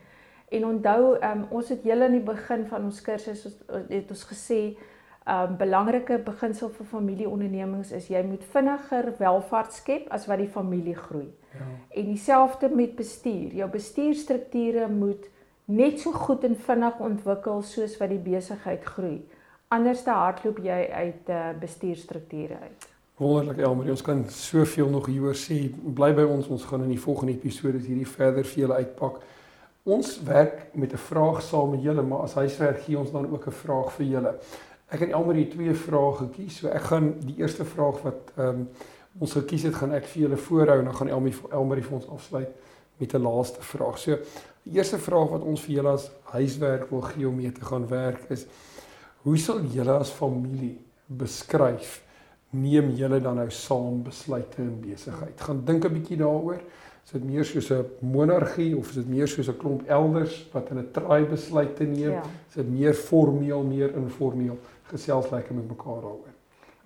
En 0.48 0.66
onthou, 0.66 1.16
um, 1.24 1.46
ons 1.50 1.68
het 1.68 1.82
heel 1.82 2.02
aan 2.02 2.12
die 2.16 2.24
begin 2.24 2.66
van 2.66 2.84
ons 2.84 3.00
kursus 3.04 3.46
het 3.88 4.10
ons 4.10 4.24
gesê 4.24 4.76
um, 5.28 5.56
belangrike 5.56 6.18
beginsel 6.24 6.70
vir 6.72 6.86
familieondernemings 6.86 7.92
is 7.92 8.08
jy 8.08 8.22
moet 8.26 8.44
vinniger 8.52 9.12
welvaart 9.18 9.72
skep 9.76 10.08
as 10.14 10.26
wat 10.26 10.38
die 10.38 10.48
familie 10.48 10.96
groei. 10.96 11.28
Ja. 11.52 11.66
En 12.00 12.04
dieselfde 12.12 12.68
met 12.68 12.96
bestuur. 12.96 13.54
Jou 13.54 13.70
bestuurstrukture 13.70 14.88
moet 14.88 15.28
net 15.64 16.00
so 16.00 16.12
goed 16.12 16.44
en 16.44 16.56
vinnig 16.56 17.00
ontwikkel 17.00 17.62
soos 17.62 17.96
wat 18.00 18.08
die 18.08 18.22
besigheid 18.22 18.84
groei. 18.84 19.18
Anders 19.68 20.02
te 20.02 20.14
hardloop 20.16 20.62
jy 20.64 20.78
uit 20.92 21.28
uh, 21.28 21.50
bestuurstrukture 21.60 22.56
uit. 22.62 22.86
Wonderlik 23.18 23.58
Elmarie, 23.58 23.90
ons 23.90 24.04
kan 24.06 24.22
soveel 24.30 24.88
nog 24.88 25.08
hieroor 25.10 25.36
sê. 25.36 25.66
Bly 25.74 26.12
by 26.14 26.24
ons, 26.24 26.46
ons 26.54 26.64
gaan 26.70 26.86
in 26.86 26.94
die 26.94 27.02
volgende 27.02 27.34
episode 27.34 27.82
hierdie 27.82 28.06
verder 28.06 28.46
vir 28.46 28.62
julle 28.62 28.78
uitpak. 28.78 29.18
Ons 29.88 30.14
werk 30.22 30.70
met 30.74 30.92
'n 30.92 31.00
vraag 31.10 31.42
saam 31.42 31.70
met 31.70 31.82
julle, 31.82 32.02
maar 32.02 32.22
as 32.28 32.34
huiswerk 32.34 32.80
gee 32.86 32.98
ons 32.98 33.10
dan 33.10 33.26
ook 33.30 33.46
'n 33.46 33.60
vraag 33.64 33.92
vir 33.92 34.06
julle. 34.06 34.34
Ek 34.88 35.00
het 35.00 35.12
almal 35.12 35.34
die 35.34 35.48
twee 35.48 35.74
vrae 35.74 36.12
gekies. 36.22 36.60
So 36.60 36.68
ek 36.68 36.82
gaan 36.88 37.12
die 37.20 37.36
eerste 37.42 37.64
vraag 37.64 38.00
wat 38.02 38.32
ehm 38.36 38.48
um, 38.48 38.68
ons 39.18 39.32
gekies 39.34 39.64
het, 39.66 39.74
gaan 39.74 39.92
ek 39.96 40.04
vir 40.06 40.20
julle 40.22 40.36
voorhou 40.38 40.76
en 40.78 40.84
dan 40.84 40.94
gaan 40.94 41.08
Elmarie 41.10 41.34
Elmarie 41.50 41.82
vir 41.82 41.94
ons 41.96 42.10
afsluit 42.14 42.50
met 42.98 43.14
'n 43.14 43.22
laaste 43.22 43.62
vraag. 43.62 43.98
So 43.98 44.18
die 44.62 44.76
eerste 44.76 44.98
vraag 44.98 45.30
wat 45.30 45.42
ons 45.42 45.60
vir 45.60 45.74
julle 45.74 45.90
as 45.90 46.10
huiswerk 46.22 46.90
wil 46.90 47.00
gee 47.00 47.28
om 47.28 47.36
mee 47.36 47.52
te 47.52 47.64
gaan 47.64 47.88
werk 47.88 48.30
is 48.30 48.46
hoe 49.22 49.36
sal 49.36 49.60
julle 49.60 49.98
as 49.98 50.10
familie 50.10 50.78
beskryf 51.06 52.02
neem 52.50 52.90
julle 52.96 53.20
dan 53.20 53.36
nou 53.36 53.50
saam 53.50 54.02
besluite 54.02 54.62
in 54.62 54.80
besigheid? 54.80 55.40
Gaan 55.40 55.64
dink 55.64 55.84
'n 55.84 55.92
bietjie 55.92 56.16
daaroor. 56.16 56.60
Is 57.04 57.12
dit 57.12 57.24
meer 57.24 57.44
soos 57.44 57.70
'n 57.70 57.84
monargie 58.00 58.76
of 58.76 58.88
is 58.88 58.94
dit 58.94 59.08
meer 59.08 59.28
soos 59.28 59.48
'n 59.48 59.56
klomp 59.56 59.82
elders 59.88 60.48
wat 60.52 60.70
in 60.70 60.78
'n 60.78 60.90
traai 60.92 61.24
besluite 61.24 61.84
neem? 61.84 62.10
Ja. 62.10 62.22
Is 62.48 62.54
dit 62.54 62.70
meer 62.70 62.94
formeel, 62.94 63.62
meer 63.62 63.94
informeel? 63.94 64.58
Gesels 64.88 65.30
lekker 65.30 65.54
met 65.54 65.68
mekaar 65.68 66.00
daaroor. 66.02 66.34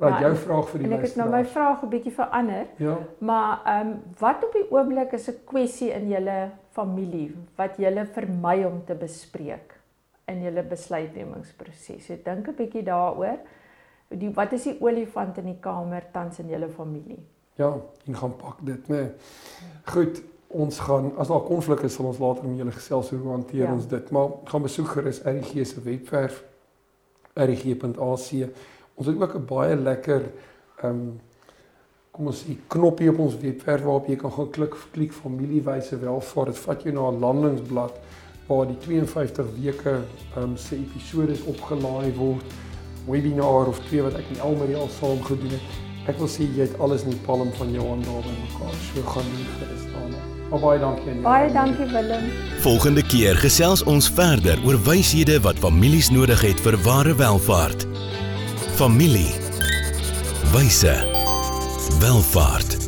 Raak 0.02 0.18
ja, 0.18 0.26
jou 0.26 0.36
vraag 0.36 0.68
vir 0.70 0.82
die 0.82 0.88
luisteraar. 0.88 1.04
Ek 1.04 1.08
het 1.08 1.18
nou 1.20 1.28
my 1.30 1.44
vraag 1.44 1.82
'n 1.82 1.88
bietjie 1.88 2.12
verander. 2.12 2.66
Ja. 2.76 2.96
Maar 3.18 3.60
ehm 3.64 3.86
um, 3.86 4.02
wat 4.18 4.44
op 4.44 4.52
die 4.52 4.66
oomblik 4.70 5.12
is 5.12 5.28
'n 5.28 5.38
kwessie 5.44 5.90
in 5.90 6.08
julle 6.08 6.50
familie 6.72 7.36
wat 7.56 7.76
julle 7.76 8.06
vermy 8.06 8.64
om 8.64 8.82
te 8.84 8.94
bespreek 8.94 9.78
in 10.24 10.42
julle 10.42 10.62
besluitnemingsproses. 10.62 12.10
Ek 12.10 12.24
dink 12.24 12.48
'n 12.48 12.54
bietjie 12.54 12.82
daaroor. 12.82 13.38
Die 14.08 14.30
wat 14.30 14.52
is 14.52 14.62
die 14.62 14.76
olifant 14.80 15.38
in 15.38 15.44
die 15.44 15.60
kamer 15.60 16.02
tans 16.12 16.38
in 16.38 16.48
julle 16.48 16.68
familie? 16.68 17.22
Ja, 17.54 17.76
en 18.06 18.16
gaan 18.16 18.36
pak 18.36 18.56
dit, 18.60 18.88
né? 18.88 18.96
Nee. 18.96 19.10
Goed, 19.84 20.22
ons 20.48 20.78
gaan 20.78 21.12
as 21.16 21.28
daar 21.28 21.40
konflik 21.40 21.80
is, 21.80 21.94
sal 21.94 22.06
ons 22.06 22.18
later 22.18 22.44
met 22.44 22.58
julle 22.58 22.72
gesels 22.72 23.10
hoe 23.10 23.30
hanteer 23.30 23.66
ja. 23.66 23.72
ons 23.72 23.88
dit. 23.88 24.10
Maar 24.10 24.28
gaan 24.44 24.62
besoek 24.62 24.88
gerus 24.88 25.22
RG 25.24 25.66
se 25.66 25.80
webwerf 25.80 26.44
rig.ac. 27.34 28.28
Ons 28.94 29.06
het 29.06 29.22
ook 29.22 29.34
'n 29.34 29.46
baie 29.46 29.76
lekker 29.76 30.22
ehm 30.82 30.90
um, 30.90 31.20
kom 32.12 32.26
ons 32.26 32.42
sê 32.44 32.56
knoppie 32.68 33.08
op 33.08 33.18
ons 33.24 33.36
webwerf 33.40 33.82
waarop 33.82 34.08
jy 34.10 34.16
kan 34.16 34.32
gaan 34.32 34.50
klik 34.50 34.74
klik 34.92 35.12
familiewyse 35.12 35.96
welvaart. 35.98 36.52
Dit 36.52 36.58
vat 36.58 36.82
jou 36.82 36.92
na 36.94 37.10
'n 37.10 37.20
landingsblad 37.20 37.94
waar 38.48 38.66
die 38.66 38.78
52 38.78 39.46
weke 39.56 39.94
ehm 40.36 40.42
um, 40.42 40.56
se 40.56 40.76
episode 40.76 41.36
opgelaai 41.46 42.12
word. 42.16 42.44
Webinar 43.06 43.66
of 43.66 43.80
twee 43.88 44.02
wat 44.02 44.14
ek 44.14 44.28
en 44.34 44.44
Elmarie 44.48 44.76
al 44.76 44.88
saam 44.88 45.22
gedoen 45.22 45.56
het. 45.56 45.66
Ek 46.06 46.18
wil 46.18 46.28
sê 46.28 46.42
jy 46.42 46.66
het 46.66 46.78
alles 46.78 47.02
in 47.02 47.10
die 47.10 47.24
palm 47.26 47.52
van 47.52 47.72
jou 47.72 47.88
hande 47.88 48.06
daar 48.06 48.22
by 48.22 48.36
mekaar. 48.44 48.78
So 48.92 49.02
gaan 49.02 49.34
doen 49.34 49.50
gerus 49.56 49.88
daarna. 49.92 50.31
Maar 50.52 50.60
baie 50.60 50.78
dankie 50.78 51.08
aan 51.08 51.12
jou. 51.12 51.22
Baie 51.22 51.52
dankie 51.52 51.86
Willem. 51.86 52.24
Volgende 52.60 53.02
keer 53.02 53.36
gesels 53.36 53.82
ons 53.88 54.10
verder 54.12 54.60
oor 54.64 54.76
wyshede 54.84 55.40
wat 55.40 55.58
families 55.58 56.10
nodig 56.12 56.44
het 56.44 56.60
vir 56.60 56.76
ware 56.84 57.14
welvaart. 57.16 57.86
Familie. 58.76 59.32
Wyse. 60.52 60.96
Welvaart. 62.00 62.81